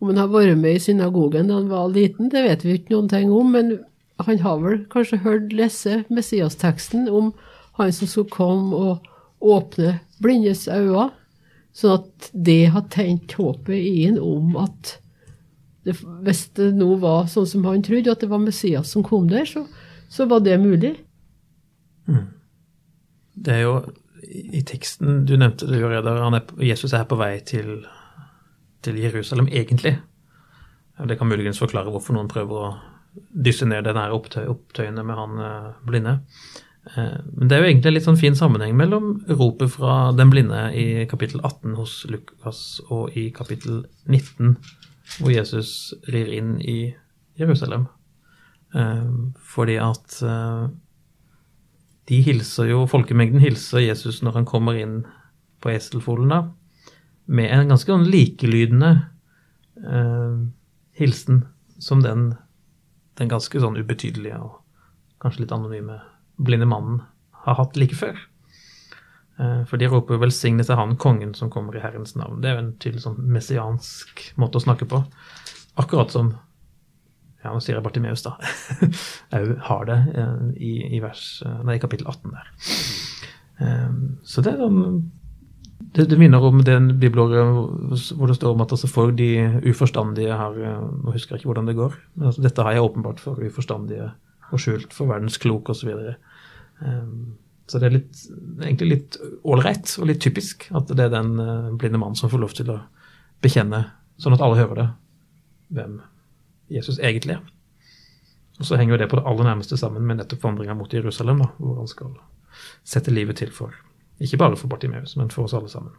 Om 0.03 0.09
han 0.11 0.19
har 0.19 0.31
vært 0.33 0.59
med 0.59 0.75
i 0.75 0.83
synagogen 0.83 1.47
da 1.47 1.61
han 1.61 1.69
var 1.71 1.91
liten, 1.95 2.27
det 2.27 2.41
vet 2.43 2.63
vi 2.65 2.73
ikke 2.75 2.91
noen 2.91 3.05
ting 3.07 3.29
om, 3.31 3.53
men 3.55 3.77
han 4.19 4.41
har 4.43 4.57
vel 4.59 4.81
kanskje 4.91 5.21
hørt 5.23 5.53
lese 5.55 6.01
Messias-teksten 6.11 7.07
om 7.07 7.31
han 7.79 7.93
som 7.95 8.09
skulle 8.11 8.33
komme 8.33 8.75
og 8.75 9.07
åpne 9.39 10.01
blindes 10.23 10.65
øyne. 10.67 11.07
Sånn 11.73 11.95
at 12.01 12.27
det 12.35 12.73
har 12.75 12.83
tent 12.93 13.31
håpet 13.39 13.79
i 13.79 14.03
ham 14.03 14.19
om 14.21 14.59
at 14.61 14.97
det, 15.87 15.95
hvis 16.27 16.45
det 16.59 16.69
nå 16.75 16.93
var 17.01 17.31
sånn 17.31 17.47
som 17.49 17.65
han 17.65 17.81
trodde, 17.83 18.11
at 18.11 18.21
det 18.21 18.29
var 18.31 18.43
Messias 18.43 18.91
som 18.93 19.07
kom 19.07 19.25
der, 19.31 19.47
så, 19.49 19.65
så 20.11 20.27
var 20.29 20.43
det 20.43 20.59
mulig. 20.61 20.93
Mm. 22.11 22.27
Det 23.33 23.55
er 23.55 23.65
jo 23.65 23.75
i 24.23 24.61
teksten 24.67 25.23
du 25.27 25.35
nevnte 25.37 25.67
det, 25.67 25.79
er, 25.79 26.39
Jesus 26.63 26.93
er 26.95 27.07
på 27.09 27.17
vei 27.19 27.37
til, 27.47 27.83
til 28.83 28.99
Jerusalem 29.01 29.47
egentlig. 29.51 29.97
Det 31.07 31.17
kan 31.17 31.29
muligens 31.29 31.61
forklare 31.61 31.91
hvorfor 31.91 32.15
noen 32.15 32.29
prøver 32.31 32.67
å 32.67 32.73
dysse 33.13 33.65
ned 33.69 33.85
den 33.85 33.97
opptøy, 33.97 34.45
opptøyene 34.49 35.03
med 35.05 35.17
han 35.17 35.41
eh, 35.41 35.71
blinde. 35.85 36.13
Eh, 36.93 37.17
men 37.33 37.49
det 37.49 37.57
er 37.57 37.63
jo 37.63 37.69
egentlig 37.69 37.91
en 37.91 37.97
litt 37.97 38.07
sånn 38.07 38.19
fin 38.19 38.37
sammenheng 38.37 38.75
mellom 38.77 39.15
ropet 39.29 39.73
fra 39.75 39.97
den 40.17 40.33
blinde 40.33 40.65
i 40.77 41.05
kapittel 41.09 41.41
18 41.43 41.75
hos 41.79 41.97
Lukas 42.09 42.63
og 42.89 43.17
i 43.17 43.27
kapittel 43.35 43.83
19, 44.09 44.55
hvor 45.19 45.33
Jesus 45.33 45.93
rir 46.13 46.31
inn 46.33 46.55
i 46.61 46.93
Jerusalem. 47.39 47.87
Eh, 48.73 49.11
fordi 49.53 49.77
at 49.81 50.17
de 52.09 52.19
hilser 52.25 52.67
jo, 52.67 52.83
folkemengden 52.89 53.39
hilser 53.39 53.85
Jesus 53.85 54.21
når 54.25 54.41
han 54.41 54.49
kommer 54.49 54.75
inn 54.75 55.03
på 55.63 55.71
eselfolen, 55.71 56.33
da, 56.33 56.41
med 57.25 57.51
en 57.51 57.71
ganske 57.71 57.91
likelydende 57.91 58.09
likelydende 58.13 59.09
hilsen 60.93 61.45
som 61.79 62.03
den, 62.03 62.35
den 63.19 63.31
ganske 63.31 63.59
sånn 63.59 63.77
ubetydelige 63.79 64.37
og 64.39 64.59
kanskje 65.23 65.43
litt 65.43 65.55
anonyme 65.55 65.99
blinde 66.37 66.67
mannen 66.69 67.01
har 67.43 67.57
hatt 67.59 67.77
like 67.79 67.97
før. 67.97 68.17
Eh, 69.39 69.63
for 69.69 69.81
de 69.81 69.89
roper 69.89 70.19
'velsignet 70.21 70.69
er 70.69 70.79
han 70.79 70.97
kongen 70.97 71.33
som 71.33 71.49
kommer 71.49 71.75
i 71.75 71.81
Herrens 71.83 72.15
navn'. 72.15 72.41
Det 72.41 72.49
er 72.49 72.55
jo 72.55 72.63
en 72.63 72.73
tydelig 72.77 73.03
sånn 73.03 73.19
messiansk 73.19 74.33
måte 74.37 74.57
å 74.57 74.65
snakke 74.65 74.85
på. 74.85 75.03
Akkurat 75.77 76.11
som 76.11 76.35
ja, 77.43 77.51
nå 77.51 77.59
sier 77.59 77.75
jeg 77.75 77.83
Bartimeus, 77.83 78.23
da. 78.23 78.37
Au 79.35 79.55
har 79.67 79.85
det 79.85 79.99
eh, 80.15 80.45
i, 80.55 80.73
i, 80.95 80.99
vers, 81.03 81.41
eh, 81.45 81.63
nei, 81.63 81.79
kapittel 81.79 82.07
18 82.07 82.31
der. 82.31 82.53
Så 84.23 84.41
det 84.41 84.53
er 84.53 84.63
sånn 84.63 85.11
det, 85.93 86.05
det 86.09 86.17
minner 86.17 86.41
om 86.41 86.61
den 86.65 86.99
bibelåret 86.99 88.11
hvor 88.17 88.29
det 88.29 88.35
står 88.37 88.55
om 88.55 88.63
at 88.65 88.73
altså 88.73 88.89
for 88.89 89.13
de 89.13 89.29
uforstandige 89.69 90.37
har 90.37 90.55
Nå 90.57 91.13
husker 91.13 91.35
jeg 91.35 91.43
ikke 91.43 91.51
hvordan 91.51 91.69
det 91.69 91.77
går, 91.77 91.95
men 92.15 92.29
altså 92.29 92.43
dette 92.45 92.65
har 92.65 92.75
jeg 92.75 92.85
åpenbart 92.87 93.21
for 93.21 93.41
uforstandige 93.43 94.11
og 94.53 94.61
skjult 94.61 94.93
for 94.93 95.09
verdens 95.09 95.39
klok 95.41 95.71
osv. 95.73 95.89
Så, 95.89 96.15
um, 96.85 97.33
så 97.69 97.79
det 97.79 97.87
er 97.87 97.95
litt, 97.95 98.23
egentlig 98.61 98.89
litt 98.89 99.17
ålreit 99.49 99.95
og 99.99 100.09
litt 100.09 100.21
typisk 100.23 100.67
at 100.75 100.91
det 100.91 101.07
er 101.07 101.13
den 101.13 101.37
uh, 101.39 101.71
blinde 101.79 102.01
mannen 102.01 102.19
som 102.19 102.31
får 102.31 102.43
lov 102.43 102.57
til 102.57 102.73
å 102.73 102.79
bekjenne, 103.43 103.85
sånn 104.21 104.35
at 104.35 104.43
alle 104.45 104.59
hører 104.61 104.79
det, 104.79 104.89
hvem 105.73 105.97
Jesus 106.73 106.99
egentlig 107.01 107.37
er. 107.37 107.47
Og 108.61 108.67
så 108.69 108.77
henger 108.77 108.95
jo 108.95 109.01
det 109.01 109.09
på 109.11 109.17
det 109.17 109.25
aller 109.29 109.49
nærmeste 109.49 109.79
sammen 109.79 110.05
med 110.05 110.21
nettopp 110.21 110.45
vandringa 110.45 110.77
mot 110.77 110.93
Jerusalem, 110.93 111.41
da, 111.41 111.49
hvor 111.57 111.81
han 111.81 111.89
skal 111.89 112.13
sette 112.85 113.13
livet 113.13 113.41
til 113.41 113.49
for 113.53 113.73
ikke 114.21 114.39
bare 114.41 114.57
for 114.59 114.71
Bartimeus, 114.71 115.15
men 115.17 115.31
for 115.33 115.47
oss 115.47 115.55
alle 115.57 115.71
sammen. 115.71 115.93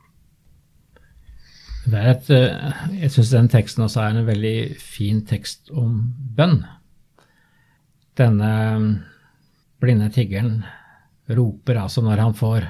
Et, 1.85 2.31
eh, 2.31 2.77
jeg 3.03 3.11
syns 3.13 3.33
den 3.35 3.51
teksten 3.53 3.85
også 3.85 4.01
er 4.01 4.15
en 4.15 4.27
veldig 4.27 4.77
fin 4.81 5.21
tekst 5.29 5.69
om 5.71 5.99
bønn. 6.37 6.63
Denne 8.17 8.53
blinde 9.83 10.09
tiggeren 10.15 10.63
roper 11.29 11.83
altså 11.83 12.01
når 12.05 12.23
han 12.23 12.37
får, 12.39 12.65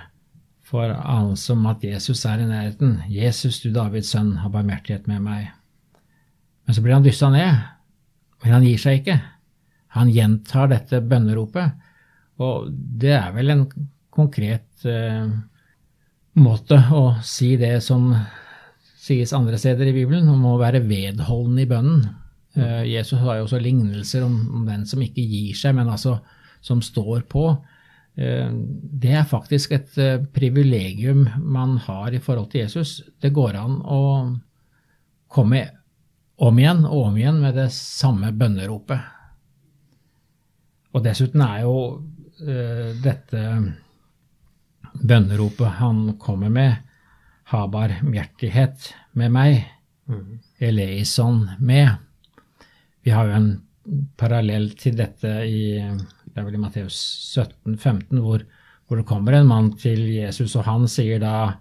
får 0.66 0.96
anelse 0.96 1.52
om 1.54 1.66
at 1.70 1.84
Jesus 1.84 2.24
er 2.26 2.42
i 2.42 2.48
nærheten. 2.48 3.02
'Jesus, 3.08 3.60
du 3.62 3.70
Davids 3.70 4.10
sønn, 4.10 4.36
har 4.42 4.50
barmhjertighet 4.50 5.06
med 5.06 5.22
meg.' 5.22 5.52
Men 6.66 6.74
så 6.74 6.82
blir 6.82 6.94
han 6.94 7.04
dyssa 7.04 7.28
ned, 7.30 7.60
men 8.42 8.52
han 8.52 8.64
gir 8.64 8.78
seg 8.80 9.02
ikke. 9.02 9.18
Han 9.94 10.10
gjentar 10.10 10.70
dette 10.72 11.02
bønneropet, 11.04 11.74
og 12.40 12.70
det 12.72 13.12
er 13.14 13.34
vel 13.36 13.52
en 13.52 13.66
konkret 14.14 14.86
eh, 14.88 15.26
måte 16.40 16.78
å 16.94 17.04
si 17.24 17.54
det 17.60 17.76
som 17.84 18.12
sies 19.04 19.34
andre 19.36 19.58
steder 19.60 19.90
i 19.90 19.96
Bibelen, 19.96 20.28
om 20.32 20.46
å 20.48 20.58
være 20.60 20.82
vedholden 20.86 21.60
i 21.60 21.68
bønnen. 21.68 22.06
Eh, 22.56 22.82
Jesus 22.94 23.20
har 23.20 23.38
jo 23.38 23.46
også 23.48 23.60
lignelser 23.62 24.24
om, 24.26 24.36
om, 24.54 24.64
den 24.68 24.86
som 24.88 25.02
ikke 25.04 25.22
gir 25.22 25.54
seg, 25.58 25.76
men 25.76 25.90
altså 25.92 26.18
som 26.64 26.80
står 26.84 27.26
på. 27.30 27.48
Eh, 28.16 28.50
det 29.04 29.14
er 29.18 29.28
faktisk 29.28 29.74
et 29.76 29.98
uh, 30.00 30.22
privilegium 30.32 31.26
man 31.42 31.76
har 31.84 32.14
i 32.14 32.22
forhold 32.22 32.52
til 32.52 32.64
Jesus. 32.64 33.02
Det 33.20 33.34
går 33.34 33.58
an 33.60 33.80
å 33.82 34.02
komme 35.34 35.66
om 36.44 36.58
igjen 36.58 36.86
og 36.86 37.10
om 37.10 37.18
igjen 37.18 37.42
med 37.42 37.58
det 37.58 37.68
samme 37.74 38.32
bønneropet. 38.34 39.12
Og 40.94 41.02
dessuten 41.02 41.42
er 41.42 41.64
jo 41.66 41.76
dette 43.02 43.40
bønneropet 44.94 45.78
han 45.80 46.14
kommer 46.22 46.52
med, 46.52 46.76
ha 47.50 47.66
barmhjertighet 47.68 48.92
med 49.18 49.34
meg, 49.34 49.60
mm. 50.06 50.40
eleison 50.64 51.44
med. 51.58 51.96
Vi 53.04 53.12
har 53.12 53.28
jo 53.28 53.38
en 53.38 53.50
parallell 54.16 54.70
til 54.80 54.96
dette 54.96 55.32
i 55.44 55.64
det 56.34 56.42
er 56.42 56.48
vel 56.48 56.56
i 56.58 56.60
Matteus 56.64 56.96
17, 57.30 57.76
15, 57.78 58.18
hvor, 58.18 58.42
hvor, 58.88 58.98
det 58.98 59.06
kommer 59.06 59.36
en 59.36 59.46
mann 59.46 59.70
til 59.78 60.02
Jesus, 60.10 60.56
og 60.58 60.66
han 60.66 60.88
sier 60.90 61.20
da 61.22 61.60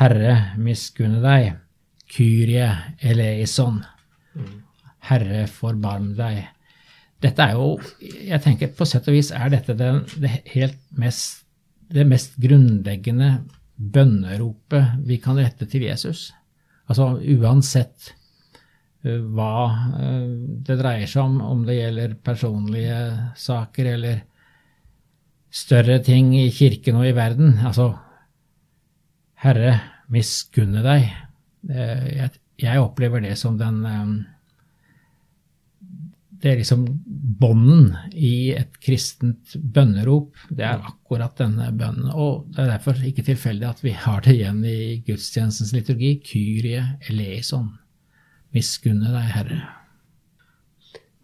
Herre, 0.00 0.56
miskunne 0.60 1.20
deg. 1.20 1.58
Kyrie 2.08 2.68
eleison. 3.04 3.82
Herre, 5.08 5.44
forbarm 5.52 6.14
deg. 6.16 6.46
Dette 7.20 7.42
er 7.42 7.56
jo 7.56 7.80
Jeg 7.98 8.42
tenker 8.44 8.72
på 8.76 8.84
sett 8.88 9.08
og 9.08 9.16
vis 9.16 9.32
er 9.34 9.50
dette 9.52 9.76
den, 9.76 10.02
det 10.20 10.32
helt 10.52 10.80
mest, 10.96 11.45
det 11.92 12.06
mest 12.08 12.36
grunnleggende 12.42 13.30
bønneropet 13.76 15.02
vi 15.06 15.18
kan 15.22 15.38
rette 15.38 15.68
til 15.70 15.86
Jesus. 15.86 16.30
Altså 16.86 17.16
uansett 17.18 18.12
eh, 19.04 19.20
hva 19.20 19.52
eh, 20.00 20.30
det 20.66 20.78
dreier 20.80 21.10
seg 21.10 21.26
om, 21.26 21.40
om 21.44 21.66
det 21.66 21.78
gjelder 21.80 22.16
personlige 22.24 23.00
saker 23.38 23.92
eller 23.96 24.24
større 25.56 26.00
ting 26.04 26.34
i 26.36 26.48
kirken 26.54 26.98
og 27.00 27.08
i 27.08 27.14
verden. 27.16 27.56
Altså, 27.64 27.90
Herre, 29.40 29.76
miskunne 30.12 30.82
deg. 30.84 31.10
Eh, 31.70 32.08
jeg, 32.62 32.80
opplever 32.80 33.24
det 33.24 33.36
som 33.40 33.58
den 33.60 33.82
det 36.46 36.52
er 36.52 36.60
liksom 36.60 36.84
bånden 37.40 37.88
i 38.14 38.52
et 38.54 38.76
kristent 38.78 39.56
bønnerop. 39.58 40.36
Det 40.46 40.62
er 40.62 40.84
akkurat 40.86 41.34
denne 41.40 41.72
bønnen. 41.74 42.12
Og 42.14 42.44
det 42.54 42.60
er 42.62 42.70
derfor 42.76 43.00
ikke 43.02 43.24
tilfeldig 43.26 43.66
at 43.66 43.82
vi 43.82 43.90
har 43.98 44.22
det 44.22 44.36
igjen 44.36 44.60
i 44.62 45.00
gudstjenestens 45.08 45.72
liturgi. 45.74 46.12
Kyrie 46.22 46.84
eleison. 47.10 47.72
Miskunne 48.54 49.10
deg, 49.10 49.26
Herre. 49.34 49.58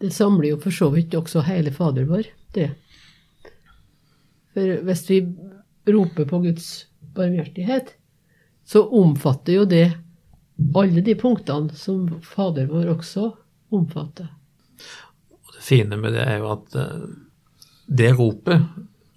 Det 0.03 0.11
samler 0.11 0.49
jo 0.57 0.59
for 0.67 0.75
så 0.75 0.91
vidt 0.91 1.15
også 1.15 1.47
hele 1.47 1.71
Fader 1.71 2.11
vår, 2.11 2.27
det. 2.59 2.73
For 4.57 4.83
hvis 4.91 5.07
vi 5.07 5.23
roper 5.87 6.27
på 6.27 6.43
Guds 6.49 6.69
barmhjertighet, 7.15 7.95
så 8.67 8.89
omfatter 8.91 9.61
jo 9.61 9.71
det 9.71 9.87
alle 10.75 11.07
de 11.07 11.15
punktene 11.15 11.71
som 11.79 12.09
Fader 12.27 12.67
vår 12.75 12.97
også 12.99 13.31
omfatter 13.71 14.33
fine 15.63 15.99
med 16.01 16.17
det 16.17 16.25
er 16.27 16.41
jo 16.43 16.51
at 16.57 16.79
uh, 16.79 17.05
det 17.87 18.13
ropet 18.19 18.65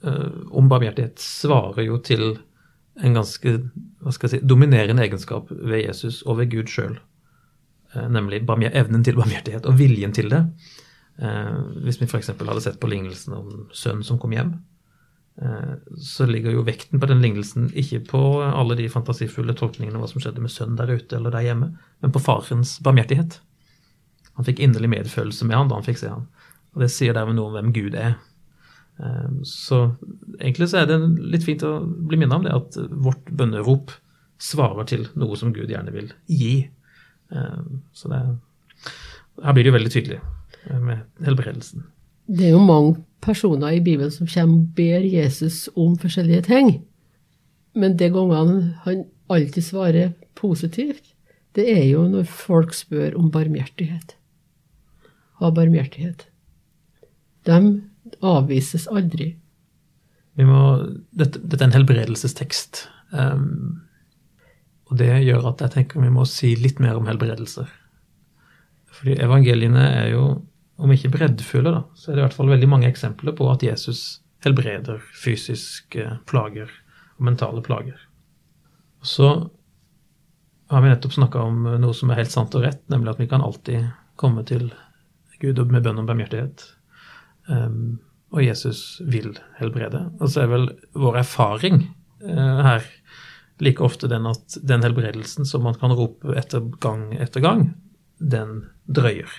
uh, 0.05 0.43
om 0.55 0.69
barmhjertighet 0.71 1.21
svarer 1.21 1.87
jo 1.87 1.99
til 2.03 2.35
en 3.03 3.17
ganske 3.17 3.57
hva 3.99 4.13
skal 4.15 4.29
jeg 4.29 4.37
si, 4.37 4.47
dominerende 4.47 5.03
egenskap 5.03 5.49
ved 5.51 5.83
Jesus 5.83 6.21
og 6.23 6.39
ved 6.39 6.53
Gud 6.53 6.71
sjøl. 6.71 6.99
Uh, 7.95 8.05
nemlig 8.11 8.43
evnen 8.45 9.03
til 9.03 9.19
barmhjertighet 9.19 9.67
og 9.67 9.79
viljen 9.79 10.15
til 10.15 10.31
det. 10.31 10.45
hvis 11.83 12.01
vi 12.01 12.05
f.eks. 12.05 12.27
hadde 12.27 12.61
sett 12.61 12.79
på 12.79 12.89
lignelsen 12.91 13.33
om 13.33 13.67
sønnen 13.71 14.03
som 14.03 14.17
kom 14.19 14.33
hjem, 14.35 14.49
så 15.95 16.25
ligger 16.27 16.51
jo 16.51 16.65
vekten 16.67 16.99
på 16.99 17.07
den 17.07 17.21
lignelsen 17.23 17.69
ikke 17.71 18.01
på 18.09 18.19
alle 18.43 18.75
de 18.75 18.89
fantasifulle 18.91 19.55
tolkningene 19.55 19.95
av 19.95 20.03
hva 20.03 20.09
som 20.11 20.19
skjedde 20.19 20.43
med 20.43 20.51
sønnen 20.51 20.75
der 20.75 20.91
ute 20.91 21.15
eller 21.15 21.31
der 21.31 21.47
hjemme, 21.47 21.69
men 22.03 22.11
på 22.11 22.19
farens 22.19 22.73
barmhjertighet. 22.83 23.39
Han 24.35 24.47
fikk 24.47 24.59
inderlig 24.63 24.91
medfølelse 24.91 25.47
med 25.47 25.57
han 25.57 25.71
da 25.71 25.79
han 25.79 25.87
fikk 25.87 26.01
se 26.01 26.11
han. 26.11 26.27
Og 26.75 26.83
det 26.83 26.91
sier 26.91 27.15
dermed 27.15 27.37
noe 27.37 27.49
om 27.49 27.55
hvem 27.55 27.71
Gud 27.75 27.95
er. 27.97 28.17
Ehm, 28.99 29.41
så 29.47 29.95
egentlig 30.39 30.69
så 30.71 30.81
er 30.81 30.89
det 30.89 30.99
litt 31.33 31.47
fint 31.47 31.63
å 31.67 31.79
bli 31.85 32.19
minnet 32.19 32.37
om 32.37 32.45
det, 32.45 32.55
at 32.55 32.77
vårt 32.91 33.31
bønnerop 33.31 33.93
svarer 34.41 34.87
til 34.89 35.07
noe 35.19 35.39
som 35.39 35.53
Gud 35.55 35.71
gjerne 35.71 35.93
vil 35.95 36.11
gi. 36.31 36.67
Ehm, 37.31 37.81
så 37.95 38.11
det, 38.11 38.21
her 39.43 39.55
blir 39.55 39.65
det 39.65 39.71
jo 39.71 39.77
veldig 39.77 39.93
tydelig 39.93 40.19
eh, 40.19 40.79
med 40.79 41.25
helbredelsen. 41.25 41.87
Det 42.27 42.49
er 42.49 42.55
jo 42.55 42.63
mange 42.63 42.97
personer 43.23 43.77
i 43.77 43.83
Bibelen 43.83 44.13
som 44.13 44.29
kommer 44.29 44.59
og 44.59 44.75
ber 44.77 45.07
Jesus 45.07 45.65
om 45.75 45.95
forskjellige 45.99 46.47
ting. 46.49 46.71
Men 47.75 47.97
de 47.99 48.09
gangene 48.11 48.75
han 48.85 49.03
alltid 49.31 49.63
svarer 49.65 50.13
positivt, 50.37 51.13
det 51.55 51.67
er 51.71 51.83
jo 51.87 52.03
når 52.11 52.27
folk 52.27 52.73
spør 52.75 53.15
om 53.19 53.29
barmhjertighet. 53.31 54.15
Ha 55.39 55.51
barmhjertighet 55.55 56.27
de 57.45 57.59
avvises 58.25 58.87
aldri. 58.91 59.33
Må, 60.35 60.61
dette, 61.15 61.39
dette, 61.39 61.61
er 61.61 61.69
en 61.69 61.77
helbredelsestekst. 61.77 62.85
Um, 63.15 63.85
og 64.89 64.99
det 64.99 65.11
gjør 65.23 65.49
at 65.51 65.63
jeg 65.63 65.73
tenker 65.77 66.03
vi 66.03 66.11
må 66.13 66.25
si 66.29 66.53
litt 66.59 66.81
mer 66.83 66.99
om 66.99 67.07
helbredelser. 67.09 67.69
Fordi 68.95 69.17
evangeliene 69.23 69.83
er 70.03 70.11
jo, 70.13 70.25
om 70.79 70.91
ikke 70.91 71.11
breddfulle, 71.13 71.71
da, 71.71 71.83
så 71.95 72.11
er 72.11 72.15
det 72.15 72.21
i 72.21 72.25
hvert 72.27 72.37
fall 72.37 72.51
veldig 72.51 72.69
mange 72.71 72.89
eksempler 72.91 73.35
på 73.35 73.47
at 73.51 73.63
Jesus 73.65 74.21
helbreder 74.45 75.01
fysiske 75.17 76.19
plager 76.29 76.69
og 77.17 77.27
mentale 77.27 77.63
plager. 77.65 77.97
Og 79.01 79.09
så 79.09 79.29
har 80.71 80.81
vi 80.81 80.89
nettopp 80.91 81.15
snakka 81.15 81.43
om 81.45 81.67
noe 81.81 81.93
som 81.97 82.11
er 82.11 82.21
helt 82.21 82.33
sant 82.33 82.55
og 82.57 82.65
rett, 82.65 82.81
nemlig 82.91 83.13
at 83.13 83.21
vi 83.21 83.29
kan 83.31 83.43
alltid 83.45 83.89
komme 84.19 84.45
til 84.47 84.69
Gud 85.41 85.59
med 85.69 85.83
bønn 85.85 85.99
om 86.01 86.07
barmhjertighet. 86.07 86.63
Um, 87.47 87.99
og 88.33 88.43
Jesus 88.43 89.01
vil 89.05 89.35
helbrede. 89.59 90.09
Og 90.19 90.31
så 90.31 90.43
er 90.43 90.51
vel 90.51 90.69
vår 90.97 91.21
erfaring 91.21 91.85
uh, 92.25 92.61
her 92.65 92.85
like 93.63 93.83
ofte 93.83 94.09
den 94.11 94.27
at 94.27 94.57
den 94.67 94.83
helbredelsen 94.83 95.47
som 95.47 95.63
man 95.63 95.77
kan 95.79 95.93
rope 95.95 96.35
etter 96.35 96.63
gang 96.83 97.13
etter 97.15 97.43
gang, 97.43 97.69
den 98.19 98.65
drøyer. 98.91 99.29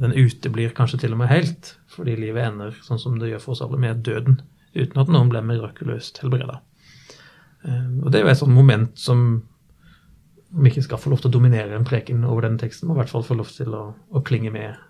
Den 0.00 0.12
uteblir 0.14 0.74
kanskje 0.76 1.00
til 1.04 1.14
og 1.16 1.22
med 1.22 1.30
helt, 1.32 1.74
fordi 1.90 2.18
livet 2.18 2.50
ender 2.50 2.76
sånn 2.84 3.00
som 3.00 3.16
det 3.18 3.32
gjør 3.32 3.44
for 3.46 3.56
oss 3.56 3.62
alle, 3.64 3.80
med 3.80 4.04
døden. 4.06 4.42
Uten 4.76 5.00
at 5.02 5.08
noen 5.10 5.32
ble 5.32 5.40
mirakuløst 5.42 6.20
helbreda. 6.22 6.60
Um, 7.64 8.04
og 8.04 8.12
det 8.12 8.20
er 8.20 8.26
jo 8.26 8.34
et 8.34 8.42
sånt 8.42 8.56
moment 8.56 8.92
som 9.00 9.24
om 10.50 10.66
ikke 10.66 10.82
skal 10.82 10.98
få 10.98 11.12
lov 11.12 11.22
til 11.22 11.30
å 11.30 11.36
dominere 11.38 11.76
en 11.78 11.86
preken 11.86 12.24
over 12.26 12.42
denne 12.42 12.58
teksten, 12.58 12.88
må 12.88 12.96
i 12.96 13.00
hvert 13.00 13.12
fall 13.12 13.22
få 13.22 13.36
lov 13.38 13.52
til 13.54 13.70
å, 13.76 13.84
å 14.10 14.22
klinge 14.26 14.50
med 14.50 14.74
Eh, 14.74 14.89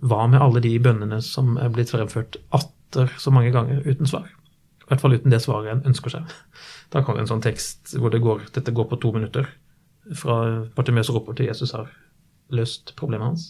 hva 0.00 0.26
med 0.30 0.42
alle 0.42 0.60
de 0.62 0.72
bønnene 0.78 1.18
som 1.24 1.56
er 1.58 1.72
blitt 1.74 1.90
fremført 1.90 2.36
atter 2.54 3.10
så 3.18 3.32
mange 3.34 3.50
ganger 3.54 3.82
uten 3.86 4.06
svar? 4.06 4.28
I 4.86 4.92
hvert 4.92 5.02
fall 5.02 5.16
uten 5.18 5.32
det 5.34 5.40
svaret 5.42 5.72
en 5.72 5.88
ønsker 5.90 6.12
seg. 6.14 6.34
Da 6.94 7.02
kommer 7.02 7.24
en 7.24 7.30
sånn 7.30 7.42
tekst 7.42 7.96
hvor 7.98 8.12
det 8.14 8.22
går, 8.22 8.44
dette 8.54 8.74
går 8.74 8.86
på 8.92 9.00
to 9.02 9.10
minutter. 9.16 9.48
Fra 10.14 10.36
Bartimeus 10.76 11.10
roper 11.10 11.34
til 11.34 11.48
Jesus 11.48 11.74
har 11.74 11.90
løst 12.54 12.94
problemet 12.98 13.26
hans. 13.26 13.48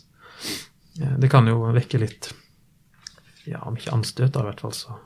Eh, 1.01 1.19
det 1.21 1.29
kan 1.33 1.45
jo 1.49 1.59
vekke 1.77 2.01
litt 2.01 2.31
ja, 3.45 3.61
om 3.69 3.77
ikke 3.77 3.93
anstøt, 3.95 4.33
da 4.35 4.43
i 4.43 4.49
hvert 4.49 4.65
fall, 4.65 4.73
så 4.75 4.97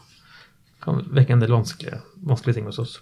kan 0.81 1.01
det 1.01 1.11
vekke 1.19 1.35
en 1.35 1.43
del 1.43 1.53
vanskelige, 1.53 1.99
vanskelige 2.31 2.61
ting 2.61 2.71
hos 2.71 2.79
oss. 2.81 2.95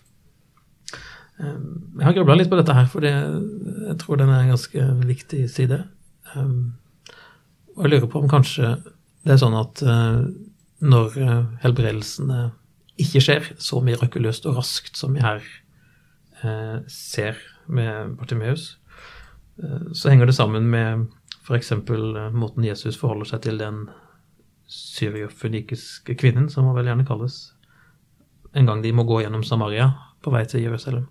Eh, 1.39 1.61
jeg 2.01 2.09
har 2.09 2.17
grubla 2.17 2.39
litt 2.41 2.49
på 2.51 2.59
dette 2.59 2.75
her, 2.75 2.89
for 2.91 3.05
jeg 3.05 3.99
tror 4.01 4.23
den 4.23 4.33
er 4.33 4.47
en 4.47 4.55
ganske 4.57 4.89
viktig 5.05 5.45
side. 5.53 5.83
Og 7.79 7.85
jeg 7.87 7.93
lurer 7.93 8.11
på 8.11 8.19
om 8.19 8.31
kanskje 8.31 8.73
det 9.23 9.35
er 9.37 9.39
sånn 9.39 9.55
at 9.55 9.83
uh, 9.87 10.25
når 10.83 11.19
uh, 11.23 11.45
helbredelsene 11.63 12.49
ikke 12.99 13.23
skjer 13.23 13.53
så 13.63 13.79
mirakuløst 13.87 14.49
og 14.51 14.59
raskt 14.59 14.99
som 14.99 15.15
vi 15.15 15.23
her 15.23 15.45
uh, 16.43 16.83
ser 16.91 17.39
med 17.71 18.17
Bartimeus, 18.19 18.75
så 19.59 20.13
henger 20.13 20.29
det 20.31 20.37
sammen 20.37 20.69
med 20.71 21.09
f.eks. 21.43 21.73
måten 22.31 22.63
Jesus 22.63 22.95
forholder 22.97 23.27
seg 23.27 23.41
til 23.43 23.57
den 23.59 23.81
syriofønikiske 24.71 26.15
kvinnen, 26.15 26.47
som 26.47 26.69
hun 26.69 26.77
vel 26.77 26.87
gjerne 26.87 27.07
kalles, 27.09 27.41
en 28.55 28.71
gang 28.71 28.85
de 28.85 28.93
må 28.95 29.03
gå 29.09 29.19
gjennom 29.25 29.43
Samaria 29.45 29.91
på 30.23 30.31
vei 30.31 30.45
til 30.47 30.63
Jerusalem. 30.63 31.09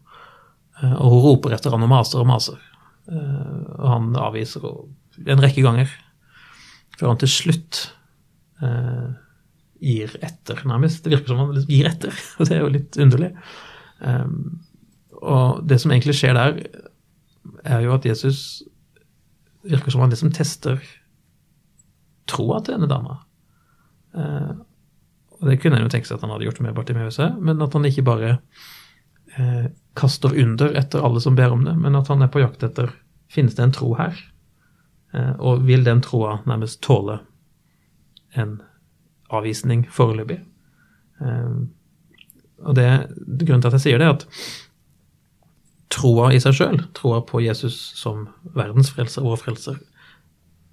Og 0.79 1.11
hun 1.11 1.23
roper 1.25 1.57
etter 1.57 1.75
han 1.75 1.83
og 1.83 1.91
maser 1.91 2.23
og 2.23 2.29
maser. 2.31 2.63
Og 3.11 3.85
han 3.91 4.09
avviser 4.15 4.63
en 5.27 5.43
rekke 5.43 5.65
ganger 5.67 5.91
før 6.97 7.13
han 7.13 7.21
til 7.21 7.31
slutt 7.31 7.81
eh, 8.65 9.09
gir 9.83 10.13
etter, 10.25 10.61
nærmest. 10.67 11.03
Det 11.03 11.13
virker 11.13 11.31
som 11.31 11.41
han 11.43 11.53
liksom 11.55 11.73
gir 11.73 11.89
etter, 11.89 12.21
og 12.37 12.49
det 12.49 12.55
er 12.55 12.63
jo 12.63 12.73
litt 12.73 12.99
underlig. 13.01 13.31
Um, 13.99 14.59
og 15.17 15.63
det 15.69 15.79
som 15.81 15.93
egentlig 15.93 16.17
skjer 16.17 16.37
der, 16.37 16.61
er 17.65 17.83
jo 17.85 17.93
at 17.95 18.05
Jesus 18.05 18.63
virker 19.67 19.91
som 19.93 20.03
han 20.03 20.13
liksom 20.13 20.33
tester 20.35 20.81
troa 22.29 22.59
til 22.61 22.77
denne 22.77 22.89
dama. 22.91 23.19
Uh, 24.17 24.57
og 25.37 25.49
det 25.49 25.59
kunne 25.61 25.77
en 25.77 25.85
jo 25.85 25.93
tenke 25.93 26.09
seg 26.09 26.17
at 26.17 26.25
han 26.25 26.33
hadde 26.33 26.47
gjort 26.47 26.61
med 26.65 26.77
Bartimeus, 26.77 27.19
men 27.37 27.61
at 27.61 27.75
han 27.77 27.85
ikke 27.85 28.05
bare 28.07 28.37
uh, 29.37 29.67
kaster 29.97 30.33
under 30.33 30.73
etter 30.79 31.05
alle 31.05 31.21
som 31.21 31.37
ber 31.37 31.53
om 31.53 31.65
det, 31.67 31.75
men 31.77 31.97
at 31.97 32.09
han 32.09 32.25
er 32.25 32.33
på 32.33 32.41
jakt 32.41 32.65
etter 32.65 32.93
finnes 33.31 33.57
det 33.57 33.65
en 33.65 33.75
tro 33.75 33.91
her. 33.99 34.17
Eh, 35.17 35.33
og 35.39 35.65
vil 35.67 35.85
den 35.87 36.03
troa 36.05 36.39
nærmest 36.45 36.81
tåle 36.85 37.19
en 38.37 38.59
avvisning 39.33 39.85
foreløpig? 39.91 40.39
Eh, 41.21 41.51
og 42.65 42.77
det, 42.77 42.87
Grunnen 43.43 43.61
til 43.61 43.69
at 43.69 43.77
jeg 43.77 43.85
sier 43.85 44.01
det, 44.01 44.07
er 44.07 44.17
at 44.17 44.27
troa 45.93 46.31
i 46.35 46.41
seg 46.43 46.57
sjøl, 46.57 46.81
troa 46.97 47.21
på 47.25 47.41
Jesus 47.45 47.77
som 47.97 48.27
verdensfrelser 48.57 49.25
og 49.25 49.39
frelser, 49.43 49.79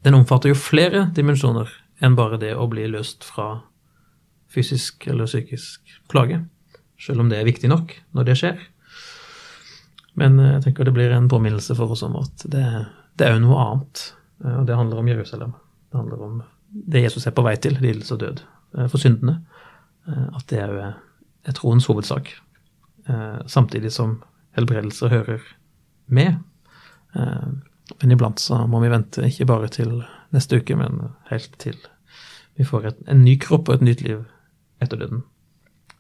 den 0.05 0.17
omfatter 0.19 0.51
jo 0.51 0.59
flere 0.59 1.07
dimensjoner 1.17 1.71
enn 2.05 2.17
bare 2.19 2.37
det 2.41 2.53
å 2.59 2.67
bli 2.69 2.85
løst 2.91 3.25
fra 3.25 3.63
fysisk 4.53 5.07
eller 5.09 5.29
psykisk 5.31 5.95
plage. 6.11 6.43
Selv 7.01 7.25
om 7.25 7.31
det 7.31 7.41
er 7.41 7.49
viktig 7.49 7.71
nok 7.71 7.95
når 8.17 8.29
det 8.29 8.37
skjer. 8.41 8.59
Men 10.21 10.37
eh, 10.39 10.57
jeg 10.57 10.67
tenker 10.69 10.89
det 10.89 10.97
blir 10.97 11.15
en 11.15 11.31
påminnelse 11.31 11.77
for 11.79 11.95
oss 11.95 12.05
om 12.07 12.19
at 12.21 12.45
det, 12.51 12.67
det 13.19 13.27
er 13.27 13.37
jo 13.37 13.47
noe 13.47 13.63
annet 13.65 14.05
og 14.43 14.67
det 14.67 14.77
handler 14.77 15.01
om 15.01 15.09
Jerusalem. 15.09 15.53
Det 15.91 16.01
handler 16.01 16.23
om 16.23 16.43
det 16.75 17.05
Jesus 17.05 17.27
er 17.27 17.35
på 17.37 17.45
vei 17.47 17.55
til, 17.57 17.77
lidelse 17.81 18.17
og 18.17 18.21
død 18.21 18.43
eh, 18.79 18.89
for 18.89 18.99
syndene. 18.99 19.39
Eh, 20.09 20.27
at 20.35 20.49
det 20.51 20.63
er 20.65 21.55
troens 21.55 21.87
hovedsak. 21.87 22.33
Samtidig 23.47 23.91
som 23.93 24.23
helbredelser 24.57 25.11
hører 25.13 25.43
med. 26.07 26.39
Eh, 27.15 27.49
men 28.01 28.15
iblant 28.15 28.41
så 28.41 28.65
må 28.71 28.81
vi 28.83 28.93
vente 28.93 29.27
ikke 29.29 29.49
bare 29.49 29.69
til 29.73 29.99
neste 30.35 30.61
uke, 30.61 30.77
men 30.79 31.11
helt 31.31 31.53
til 31.63 31.77
vi 32.55 32.67
får 32.67 32.87
et, 32.87 32.99
en 33.11 33.25
ny 33.27 33.35
kropp 33.43 33.69
og 33.69 33.79
et 33.79 33.87
nytt 33.89 34.05
liv 34.07 34.23
etter 34.83 35.01
døden. 35.01 35.25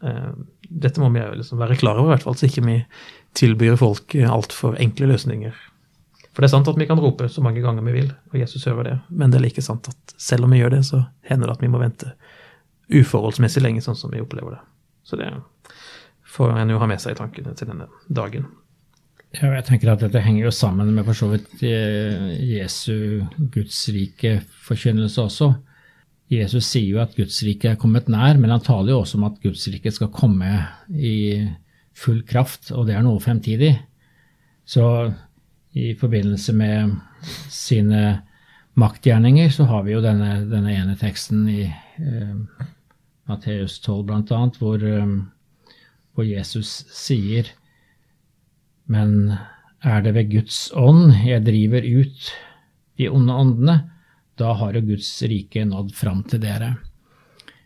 Eh, 0.07 0.33
dette 0.71 1.03
må 1.03 1.11
vi 1.15 1.25
liksom 1.41 1.61
være 1.61 1.79
klar 1.81 1.99
over, 1.99 2.13
i 2.13 2.15
hvert 2.15 2.27
fall, 2.27 2.39
så 2.39 2.49
ikke 2.49 2.67
vi 2.67 2.79
tilbyr 3.37 3.79
folk 3.81 4.15
altfor 4.15 4.79
enkle 4.81 5.11
løsninger. 5.11 5.57
For 6.35 6.43
det 6.43 6.49
er 6.49 6.55
sant 6.57 6.69
at 6.71 6.79
vi 6.81 6.87
kan 6.91 6.99
rope 6.99 7.29
så 7.31 7.43
mange 7.45 7.63
ganger 7.63 7.85
vi 7.87 7.95
vil, 7.95 8.11
og 8.33 8.41
Jesus 8.41 8.67
hører 8.67 8.89
det, 8.89 8.95
men 9.15 9.31
det 9.31 9.39
er 9.39 9.47
like 9.47 9.63
sant 9.63 9.87
at 9.91 10.15
selv 10.19 10.49
om 10.49 10.55
vi 10.55 10.59
gjør 10.59 10.75
det, 10.75 10.83
så 10.89 11.05
hender 11.31 11.47
det 11.47 11.55
at 11.55 11.63
vi 11.63 11.71
må 11.71 11.79
vente 11.83 12.11
uforholdsmessig 12.91 13.63
lenge, 13.63 13.85
sånn 13.85 13.99
som 13.99 14.11
vi 14.11 14.23
opplever 14.23 14.57
det. 14.57 14.63
Så 15.07 15.19
det 15.21 15.31
får 16.35 16.57
en 16.59 16.75
jo 16.75 16.81
ha 16.83 16.89
med 16.91 17.03
seg 17.03 17.15
i 17.15 17.21
tankene 17.21 17.55
til 17.55 17.71
denne 17.71 17.87
dagen. 18.11 18.49
Ja, 19.35 19.51
jeg 19.57 19.67
tenker 19.67 19.93
at 19.93 20.03
Dette 20.03 20.23
henger 20.23 20.47
jo 20.47 20.55
sammen 20.55 20.93
med 20.95 21.07
for 21.07 21.19
så 21.19 21.29
vidt 21.33 21.63
eh, 21.67 22.35
Jesu 22.55 23.25
gudsrike-forkynnelse 23.55 25.25
også. 25.25 25.49
Jesus 26.33 26.67
sier 26.67 26.97
jo 26.97 27.03
at 27.03 27.15
Gudsriket 27.19 27.73
er 27.73 27.81
kommet 27.81 28.09
nær, 28.11 28.39
men 28.41 28.53
han 28.55 28.63
taler 28.65 28.95
jo 28.95 29.01
også 29.03 29.19
om 29.19 29.27
at 29.29 29.41
Gudsriket 29.43 29.97
skal 29.97 30.13
komme 30.15 30.51
i 30.91 31.17
full 31.95 32.23
kraft, 32.27 32.71
og 32.75 32.89
det 32.89 32.97
er 32.97 33.05
noe 33.07 33.23
fremtidig. 33.23 33.75
Så 34.67 34.85
i 35.75 35.93
forbindelse 35.99 36.55
med 36.55 36.95
sine 37.51 38.23
maktgjerninger 38.79 39.51
så 39.51 39.67
har 39.71 39.83
vi 39.87 39.95
jo 39.95 40.03
denne, 40.05 40.45
denne 40.51 40.75
ene 40.75 40.95
teksten 40.99 41.49
i 41.51 41.65
eh, 41.67 42.63
Matteus 43.31 43.81
12 43.83 44.05
bl.a., 44.07 44.41
hvor, 44.59 44.83
eh, 44.83 45.75
hvor 46.15 46.27
Jesus 46.29 46.83
sier 46.95 47.51
men 48.91 49.35
er 49.85 50.03
det 50.05 50.15
ved 50.17 50.31
Guds 50.33 50.67
ånd 50.77 51.15
jeg 51.25 51.45
driver 51.47 51.85
ut 51.85 52.33
de 53.01 53.09
onde 53.11 53.35
åndene, 53.35 53.77
da 54.39 54.53
har 54.59 54.77
jo 54.77 54.85
Guds 54.93 55.09
rike 55.27 55.65
nådd 55.67 55.95
fram 55.97 56.23
til 56.31 56.43
dere. 56.45 56.75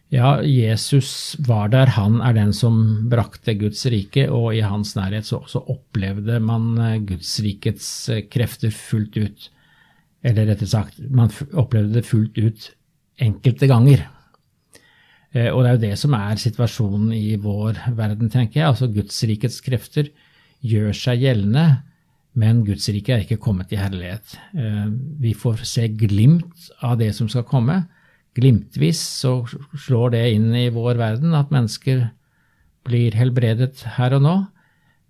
Ja, 0.08 0.38
Jesus 0.40 1.36
var 1.44 1.68
der, 1.68 1.90
han 1.92 2.22
er 2.24 2.32
den 2.32 2.54
som 2.56 3.08
brakte 3.12 3.52
Guds 3.60 3.82
rike, 3.92 4.24
og 4.32 4.54
i 4.56 4.62
hans 4.64 4.94
nærhet 4.96 5.28
så, 5.28 5.42
så 5.44 5.60
opplevde 5.68 6.38
man 6.40 6.70
eh, 6.80 7.00
Guds 7.10 7.34
rikets 7.44 7.88
eh, 8.08 8.22
krefter 8.32 8.72
fullt 8.72 9.18
ut. 9.20 9.48
Eller 10.24 10.48
rettere 10.48 10.70
sagt, 10.70 11.02
man 11.12 11.28
opplevde 11.52 11.98
det 11.98 12.08
fullt 12.08 12.40
ut 12.40 12.70
enkelte 13.20 13.68
ganger. 13.68 14.06
Eh, 15.36 15.50
og 15.52 15.60
det 15.60 15.68
er 15.68 15.76
jo 15.76 15.84
det 15.84 15.92
som 16.00 16.16
er 16.16 16.40
situasjonen 16.40 17.12
i 17.12 17.36
vår 17.44 17.84
verden, 17.98 18.32
tenker 18.32 18.62
jeg. 18.62 18.70
Altså 18.70 18.88
Guds 18.88 19.20
rikets 19.28 19.60
krefter 19.66 20.08
gjør 20.64 20.96
seg 20.96 21.20
gjeldende, 21.26 21.66
men 22.38 22.64
Guds 22.64 22.88
rike 22.94 23.12
er 23.12 23.26
ikke 23.26 23.42
kommet 23.44 23.74
i 23.74 23.80
herlighet. 23.80 24.36
Vi 25.18 25.32
får 25.34 25.64
se 25.66 25.88
glimt 25.90 26.68
av 26.86 26.96
det 27.00 27.10
som 27.16 27.28
skal 27.30 27.44
komme. 27.48 27.80
Glimtvis 28.38 29.00
så 29.22 29.40
slår 29.86 30.14
det 30.14 30.24
inn 30.36 30.52
i 30.54 30.68
vår 30.74 31.00
verden 31.00 31.34
at 31.34 31.50
mennesker 31.54 32.06
blir 32.88 33.16
helbredet 33.18 33.82
her 33.98 34.14
og 34.16 34.24
nå. 34.24 34.36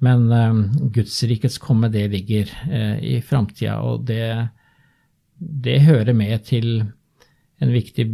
Men 0.04 0.28
um, 0.30 0.60
Gudsrikets 0.94 1.58
komme, 1.60 1.90
det 1.92 2.06
ligger 2.12 2.50
uh, 2.70 2.96
i 3.02 3.18
framtida, 3.24 3.80
og 3.82 4.06
det, 4.08 4.48
det 5.38 5.80
hører 5.84 6.14
med 6.16 6.46
til 6.46 6.86
en 7.58 7.72
viktig 7.74 8.04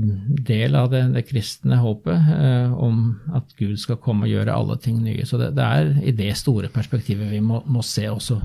del 0.49 0.77
av 0.79 0.89
det, 0.93 1.03
det 1.13 1.27
kristne 1.29 1.77
håpet 1.77 2.29
eh, 2.33 2.71
om 2.73 3.19
at 3.37 3.51
Gud 3.59 3.77
skal 3.81 3.99
komme 4.01 4.25
og 4.25 4.33
gjøre 4.33 4.55
alle 4.55 4.79
ting 4.81 5.03
nye. 5.05 5.27
Så 5.29 5.37
det, 5.41 5.51
det 5.59 5.65
er 5.65 5.91
i 6.01 6.15
det 6.17 6.31
store 6.41 6.71
perspektivet 6.73 7.29
vi 7.29 7.43
må, 7.45 7.61
må, 7.69 7.83
se 7.85 8.07
også 8.09 8.39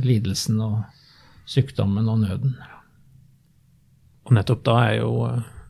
lidelsen 0.00 0.62
og 0.64 0.78
sykdommen 1.44 2.08
og 2.08 2.22
nøden. 2.24 2.56
Og 4.24 4.32
nettopp 4.38 4.64
da 4.66 4.78
er 4.86 4.96
jo 5.02 5.12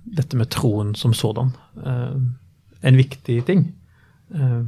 dette 0.06 0.38
med 0.38 0.50
troen 0.54 0.94
som 0.94 1.14
sådan 1.14 1.52
eh, 1.84 2.16
en 2.86 2.98
viktig 2.98 3.40
ting. 3.48 3.66
Eh, 4.34 4.62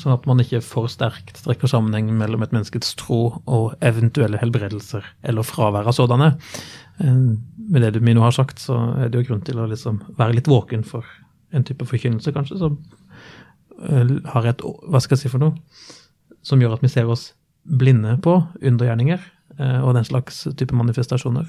sånn 0.00 0.14
at 0.14 0.26
man 0.28 0.40
ikke 0.40 0.62
for 0.64 0.88
sterkt 0.92 1.42
trekker 1.44 1.68
sammenheng 1.68 2.10
mellom 2.16 2.44
et 2.44 2.54
menneskets 2.54 2.94
tro 3.00 3.20
og 3.44 3.74
eventuelle 3.84 4.40
helbredelser 4.40 5.06
eller 5.28 5.46
fravær 5.46 5.88
av 5.88 5.96
sådanne. 5.96 6.32
Eh, 7.00 7.20
med 7.72 7.84
det 7.84 7.94
du 7.96 8.00
Mino 8.04 8.24
har 8.24 8.36
sagt, 8.36 8.60
så 8.62 8.78
er 8.98 9.10
det 9.12 9.22
jo 9.22 9.32
grunn 9.32 9.44
til 9.46 9.60
å 9.60 9.68
liksom 9.70 10.02
være 10.18 10.38
litt 10.38 10.50
våken 10.50 10.84
for 10.86 11.08
en 11.52 11.64
type 11.68 11.84
forkynnelse, 11.84 12.32
kanskje, 12.32 12.58
som 12.60 12.80
har 13.82 14.46
et 14.46 14.60
Hva 14.62 15.00
skal 15.02 15.16
jeg 15.16 15.24
si 15.24 15.30
for 15.32 15.42
noe? 15.42 15.56
Som 16.46 16.60
gjør 16.62 16.76
at 16.76 16.84
vi 16.84 16.90
ser 16.92 17.08
oss 17.10 17.32
blinde 17.66 18.14
på 18.22 18.36
undergjerninger 18.62 19.24
og 19.82 19.96
den 19.96 20.06
slags 20.06 20.44
type 20.56 20.76
manifestasjoner. 20.76 21.48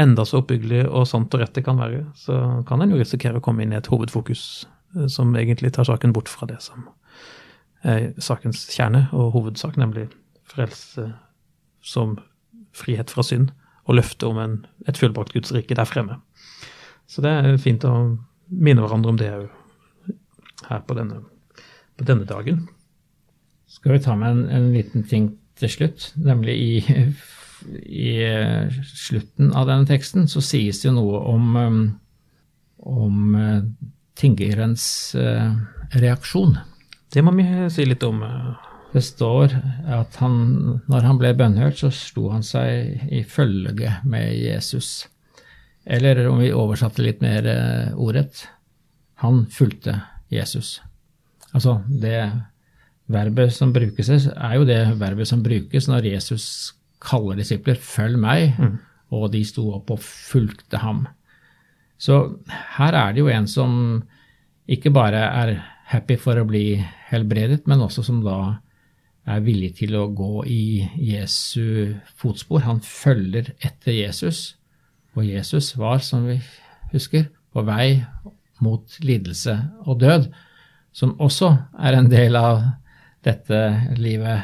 Enda 0.00 0.24
så 0.26 0.40
oppbyggelig 0.42 0.88
og 0.88 1.06
sant 1.06 1.34
og 1.36 1.42
rett 1.42 1.54
det 1.54 1.62
kan 1.66 1.78
være, 1.78 2.02
så 2.18 2.38
kan 2.66 2.82
en 2.82 2.94
jo 2.94 2.98
risikere 2.98 3.38
å 3.38 3.44
komme 3.44 3.62
inn 3.62 3.74
i 3.74 3.78
et 3.78 3.90
hovedfokus 3.92 4.64
som 5.10 5.34
egentlig 5.38 5.72
tar 5.74 5.86
saken 5.86 6.14
bort 6.14 6.30
fra 6.30 6.48
det 6.50 6.60
som 6.62 6.88
er 7.84 8.12
sakens 8.22 8.64
kjerne 8.72 9.06
og 9.12 9.34
hovedsak, 9.34 9.76
nemlig 9.80 10.08
frelse 10.48 11.10
som 11.84 12.16
frihet 12.74 13.12
fra 13.12 13.24
synd 13.26 13.52
og 13.84 13.98
løftet 13.98 14.26
om 14.26 14.40
en, 14.40 14.54
et 14.88 14.98
fullbrakt 14.98 15.34
Guds 15.34 15.52
rike 15.54 15.76
der 15.76 15.88
fremme. 15.88 16.18
Så 17.06 17.22
det 17.24 17.30
er 17.30 17.60
fint 17.60 17.84
å 17.84 17.94
minne 18.48 18.84
hverandre 18.84 19.12
om 19.12 19.20
det 19.20 19.30
òg 19.34 19.50
her 20.70 20.84
på 20.88 20.96
denne, 20.96 21.20
på 21.98 22.06
denne, 22.08 22.24
dagen. 22.28 22.64
Skal 23.68 23.96
vi 23.96 24.04
ta 24.06 24.14
med 24.16 24.30
en, 24.30 24.44
en 24.48 24.70
liten 24.72 25.04
ting 25.08 25.34
til 25.60 25.70
slutt, 25.70 26.12
nemlig 26.16 26.54
i, 26.56 26.70
i 27.84 28.10
uh, 28.24 28.72
slutten 28.84 29.52
av 29.56 29.68
denne 29.70 29.88
teksten 29.88 30.28
så 30.30 30.42
sies 30.44 30.82
det 30.82 30.90
jo 30.90 30.96
noe 30.98 31.22
om, 31.30 31.56
um, 31.56 31.80
om 32.84 33.38
tingerens 34.18 34.86
uh, 35.18 35.54
reaksjon. 35.96 36.58
Det 37.14 37.22
må 37.22 37.34
vi 37.38 37.46
si 37.70 37.86
litt 37.86 38.02
om. 38.06 38.22
Det 38.94 39.02
står 39.02 39.56
at 39.90 40.16
han, 40.22 40.34
når 40.90 41.06
han 41.08 41.18
ble 41.18 41.32
bønnhørt, 41.34 41.80
så 41.80 41.90
slo 41.94 42.28
han 42.30 42.44
seg 42.46 43.08
i 43.10 43.24
følge 43.26 43.96
med 44.06 44.34
Jesus. 44.38 45.08
Eller 45.84 46.28
om 46.30 46.38
vi 46.40 46.52
oversatte 46.54 47.04
litt 47.04 47.20
mer 47.24 47.46
eh, 47.50 47.94
ordrett 48.00 48.46
han 49.22 49.44
fulgte 49.52 49.98
Jesus. 50.32 50.78
Altså, 51.54 51.78
det 51.88 52.18
verbet 53.10 53.52
som 53.54 53.72
brukes, 53.72 54.08
er 54.10 54.54
jo 54.56 54.64
det 54.68 54.80
verbet 54.98 55.28
som 55.28 55.42
brukes 55.44 55.86
når 55.90 56.08
Jesus 56.14 56.46
kaller 57.04 57.38
disipler 57.38 57.76
'følg 57.76 58.18
meg', 58.18 58.58
mm. 58.58 58.78
og 59.12 59.32
de 59.32 59.44
sto 59.44 59.68
opp 59.74 59.90
og 59.90 60.00
fulgte 60.00 60.80
ham. 60.82 61.06
Så 61.98 62.36
her 62.76 62.92
er 62.92 63.12
det 63.12 63.20
jo 63.22 63.28
en 63.28 63.46
som 63.46 64.02
ikke 64.68 64.90
bare 64.90 65.20
er 65.20 65.54
happy 65.92 66.16
for 66.16 66.40
å 66.40 66.46
bli 66.48 66.82
helbredet, 67.10 67.66
men 67.66 67.84
også 67.84 68.04
som 68.06 68.22
da 68.24 68.58
er 69.24 69.44
villig 69.44 69.74
til 69.78 69.94
å 69.96 70.08
gå 70.12 70.44
i 70.50 70.84
Jesu 71.00 71.94
fotspor. 72.16 72.64
Han 72.66 72.80
følger 72.84 73.54
etter 73.64 73.96
Jesus, 73.96 74.56
og 75.14 75.28
Jesus 75.28 75.72
var, 75.80 76.02
som 76.04 76.26
vi 76.28 76.40
husker, 76.92 77.28
på 77.54 77.62
vei 77.64 78.04
mot 78.64 78.98
lidelse 79.04 79.54
og 79.86 80.00
død, 80.02 80.28
som 80.94 81.14
også 81.22 81.50
er 81.78 81.98
en 81.98 82.10
del 82.10 82.36
av 82.38 82.62
dette 83.24 83.60
livet. 83.98 84.42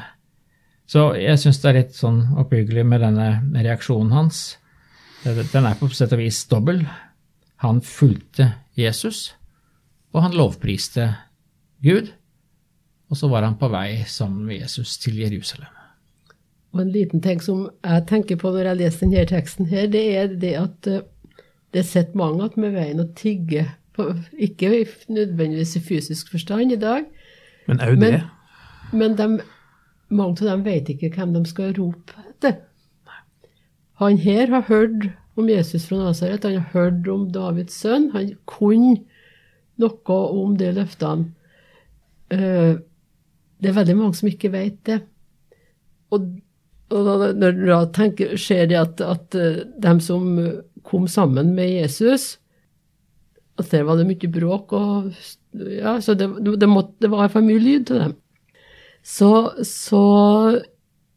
Så 0.90 1.12
jeg 1.14 1.38
syns 1.38 1.60
det 1.62 1.68
er 1.70 1.76
litt 1.76 1.94
sånn 1.94 2.22
oppbyggelig 2.40 2.82
med 2.82 3.04
denne 3.04 3.28
reaksjonen 3.54 4.10
hans. 4.10 4.40
Den 5.22 5.68
er 5.68 5.76
på 5.78 5.86
sett 5.94 6.14
og 6.16 6.18
vis 6.18 6.40
dobbel. 6.50 6.82
Han 7.62 7.78
fulgte 7.84 8.54
Jesus, 8.74 9.36
og 10.10 10.24
han 10.24 10.34
lovpriste 10.34 11.12
Gud. 11.84 12.10
Og 13.10 13.18
så 13.18 13.30
var 13.30 13.46
han 13.46 13.58
på 13.60 13.68
vei 13.70 14.02
sammen 14.06 14.48
med 14.48 14.62
Jesus 14.64 14.96
til 15.02 15.20
Jerusalem. 15.20 15.70
Og 16.72 16.82
en 16.84 16.92
liten 16.94 17.22
ting 17.22 17.40
som 17.42 17.64
jeg 17.82 18.06
tenker 18.10 18.38
på 18.38 18.52
når 18.54 18.70
jeg 18.70 18.80
leser 18.80 19.06
denne 19.06 19.24
teksten, 19.30 19.70
her, 19.70 19.88
det 19.90 20.04
er 20.16 20.34
det 20.42 20.52
at 20.58 20.90
eh, 20.90 21.06
det 21.74 21.86
sitter 21.86 22.18
mange 22.18 22.50
med 22.56 22.74
veien 22.74 23.02
og 23.02 23.14
tigger. 23.18 23.76
Ikke 24.38 24.86
nødvendigvis 25.08 25.76
i 25.76 25.82
fysisk 25.84 26.30
forstand 26.30 26.72
i 26.72 26.78
dag. 26.80 27.06
Men 27.68 27.82
òg 27.84 27.98
det. 28.00 28.14
Men 28.92 29.18
de, 29.18 29.42
mange 30.10 30.42
av 30.42 30.50
dem 30.50 30.66
vet 30.66 30.90
ikke 30.92 31.12
hvem 31.14 31.34
de 31.36 31.44
skal 31.48 31.74
rope 31.78 32.26
etter. 32.26 32.60
Han 34.00 34.18
her 34.20 34.50
har 34.50 34.66
hørt 34.68 35.10
om 35.38 35.48
Jesus 35.48 35.86
fra 35.88 36.00
Nasaret, 36.00 36.44
han 36.44 36.58
har 36.58 36.72
hørt 36.74 37.08
om 37.08 37.28
Davids 37.32 37.76
sønn. 37.80 38.10
Han 38.14 38.32
kunne 38.48 38.98
noe 39.80 40.20
om 40.42 40.56
de 40.60 40.70
løftene. 40.76 41.30
Uh, 42.30 42.80
det 43.60 43.70
er 43.70 43.76
veldig 43.76 43.96
mange 43.98 44.16
som 44.16 44.30
ikke 44.30 44.52
vet 44.54 44.78
det. 44.88 45.00
Og, 46.14 46.30
når 46.90 47.58
da 47.68 47.80
tenker, 47.94 48.34
skjer 48.40 48.70
det 48.70 48.78
at, 48.80 49.02
at 49.04 49.36
eh, 49.38 49.60
de 49.78 49.92
som 50.02 50.24
kom 50.82 51.04
sammen 51.06 51.52
med 51.54 51.68
Jesus 51.70 52.40
at 53.60 53.70
Der 53.70 53.84
var 53.84 53.98
det 53.98 54.06
mye 54.08 54.30
bråk, 54.32 54.72
og 54.72 55.12
ja, 55.52 55.98
så 56.00 56.14
det, 56.16 56.30
det, 56.40 56.68
måtte, 56.68 56.94
det 57.04 57.10
var 57.12 57.28
for 57.28 57.44
mye 57.44 57.60
lyd 57.60 57.84
til 57.90 58.00
dem. 58.00 58.14
Så, 59.02 59.30
så 59.66 60.04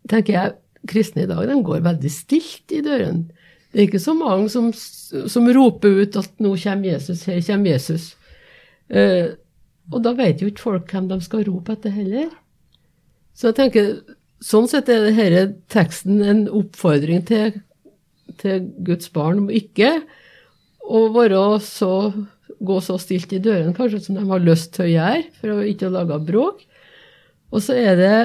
tenker 0.09 0.33
jeg 0.33 0.57
kristne 0.89 1.23
i 1.23 1.29
dag 1.29 1.47
de 1.47 1.59
går 1.63 1.83
veldig 1.85 2.11
stilt 2.11 2.73
i 2.75 2.81
dørene. 2.83 3.29
Det 3.73 3.79
er 3.81 3.87
ikke 3.87 4.03
så 4.03 4.13
mange 4.13 4.51
som, 4.53 4.67
som 4.73 5.47
roper 5.49 6.03
ut 6.03 6.17
at 6.19 6.29
'nå 6.37 6.53
kommer 6.61 6.93
Jesus', 6.93 7.25
'her 7.25 7.41
kommer 7.41 7.73
Jesus'. 7.73 8.13
Eh, 8.89 9.33
og 9.91 10.03
da 10.03 10.13
vet 10.13 10.41
jo 10.41 10.47
ikke 10.47 10.61
folk 10.61 10.91
hvem 10.91 11.07
de 11.09 11.17
skal 11.21 11.45
rope 11.47 11.73
etter 11.73 11.89
heller. 11.89 12.29
Så 13.33 13.49
jeg 13.49 13.57
tenker, 13.57 13.87
sånn 14.43 14.67
sett 14.69 14.89
er 14.89 15.07
denne 15.09 15.55
teksten 15.73 16.21
en 16.21 16.43
oppfordring 16.47 17.25
til, 17.25 17.57
til 18.37 18.69
Guds 18.85 19.09
barn 19.09 19.39
om 19.39 19.49
ikke 19.49 20.03
å 20.83 21.07
være 21.15 21.41
så, 21.65 22.11
gå 22.61 22.77
så 22.83 22.99
stilt 23.01 23.33
i 23.33 23.41
dørene 23.41 23.73
kanskje 23.73 24.03
som 24.05 24.19
de 24.19 24.27
har 24.29 24.43
lyst 24.43 24.75
til 24.75 24.85
å 24.85 24.91
gjøre, 24.91 25.23
for 25.39 25.55
å 25.55 25.65
ikke 25.65 25.91
lage 25.93 26.19
bråk. 26.27 26.61
Og 27.53 27.61
så 27.61 27.77
er 27.77 27.97
det 27.99 28.15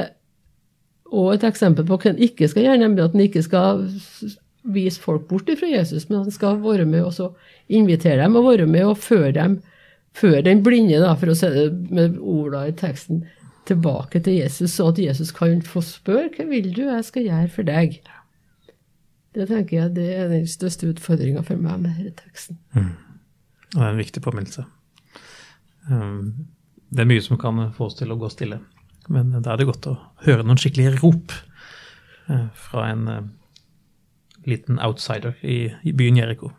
òg 1.09 1.35
et 1.35 1.49
eksempel 1.49 1.87
på 1.89 1.99
hva 2.01 2.13
en 2.13 2.23
ikke 2.25 2.49
skal 2.49 2.67
gjøre, 2.67 2.83
nemlig 2.83 3.05
at 3.05 3.17
en 3.17 3.25
ikke 3.25 3.45
skal 3.45 3.85
vise 4.69 5.01
folk 5.01 5.29
bort 5.29 5.49
fra 5.57 5.69
Jesus, 5.71 6.09
men 6.09 6.21
at 6.21 6.29
en 6.29 6.35
skal 6.35 6.59
være 6.61 6.89
med 6.89 7.07
og 7.07 7.37
invitere 7.69 8.21
dem 8.21 8.37
og 8.37 8.49
være 8.51 8.69
med 8.69 8.91
og 8.91 8.99
føre 9.01 9.33
dem 9.37 9.61
føre 10.19 10.43
den 10.43 10.63
blinde, 10.65 11.01
da, 11.03 11.15
for 11.19 11.33
å 11.33 11.37
si 11.39 11.51
det 11.53 11.67
med 11.95 12.19
ordene 12.19 12.73
i 12.73 12.77
teksten, 12.77 13.27
tilbake 13.69 14.23
til 14.25 14.39
Jesus, 14.39 14.73
så 14.79 14.87
at 14.89 15.01
Jesus 15.03 15.29
kan 15.37 15.61
få 15.61 15.83
spørre 15.85 16.31
hva 16.39 16.47
vil 16.49 16.71
du 16.73 16.87
jeg 16.87 17.05
skal 17.05 17.27
gjøre 17.27 17.51
for 17.53 17.69
deg. 17.69 17.99
Det 19.37 19.45
tenker 19.51 19.77
jeg 19.77 19.93
det 19.99 20.07
er 20.17 20.31
den 20.33 20.47
største 20.49 20.89
utfordringa 20.89 21.43
for 21.45 21.61
meg 21.61 21.83
med 21.83 21.99
denne 21.99 22.15
teksten. 22.17 22.57
Mm. 22.73 22.95
Det 23.75 23.83
er 23.83 23.91
en 23.91 24.01
viktig 24.01 24.23
påminnelse. 24.25 24.65
Um, 25.91 26.49
det 26.89 27.05
er 27.05 27.11
mye 27.13 27.25
som 27.25 27.37
kan 27.41 27.61
få 27.77 27.91
oss 27.91 27.99
til 27.99 28.15
å 28.15 28.17
gå 28.17 28.33
stille. 28.33 28.63
Men 29.09 29.33
da 29.33 29.53
er 29.53 29.61
det 29.61 29.69
godt 29.69 29.89
å 29.89 29.97
høre 30.27 30.45
noen 30.45 30.61
skikkelige 30.61 30.99
rop 31.01 31.33
eh, 32.29 32.49
fra 32.69 32.89
en 32.93 33.09
eh, 33.13 33.29
liten 34.49 34.81
outsider 34.85 35.37
i, 35.43 35.73
i 35.83 35.95
byen 35.97 36.21
Jeriko. 36.21 36.53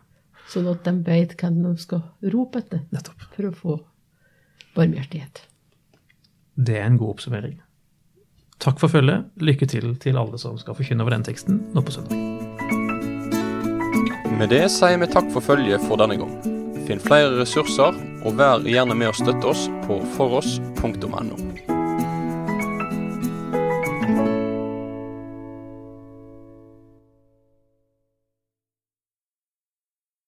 Sånn 0.50 0.68
at 0.70 0.82
de 0.86 0.96
vet 1.06 1.36
hvem 1.38 1.62
de 1.62 1.76
skal 1.78 2.02
rope 2.32 2.58
etter 2.62 2.82
Nettopp. 2.90 3.22
for 3.36 3.46
å 3.46 3.54
få 3.54 3.78
barmhjertighet. 4.74 5.44
Det 6.58 6.78
er 6.78 6.88
en 6.88 6.98
god 6.98 7.16
oppsummering. 7.16 7.60
Takk 8.60 8.80
for 8.82 8.92
følget. 8.92 9.30
Lykke 9.40 9.66
til 9.70 9.94
til 10.02 10.18
alle 10.20 10.38
som 10.38 10.58
skal 10.60 10.76
forkynne 10.76 11.06
over 11.06 11.14
den 11.14 11.24
teksten 11.24 11.62
nå 11.74 11.84
på 11.86 11.94
søndag. 11.94 12.18
Med 14.40 14.52
det 14.52 14.66
sier 14.72 14.98
vi 15.00 15.08
takk 15.08 15.30
for 15.32 15.44
følget 15.44 15.84
for 15.88 16.00
denne 16.00 16.18
gang. 16.20 16.34
Finn 16.88 17.00
flere 17.00 17.34
ressurser, 17.38 17.96
og 18.24 18.38
vær 18.40 18.64
gjerne 18.64 18.96
med 18.96 19.12
å 19.12 19.16
støtte 19.16 19.52
oss 19.52 19.68
på 19.86 20.00
foross.no. 20.16 21.69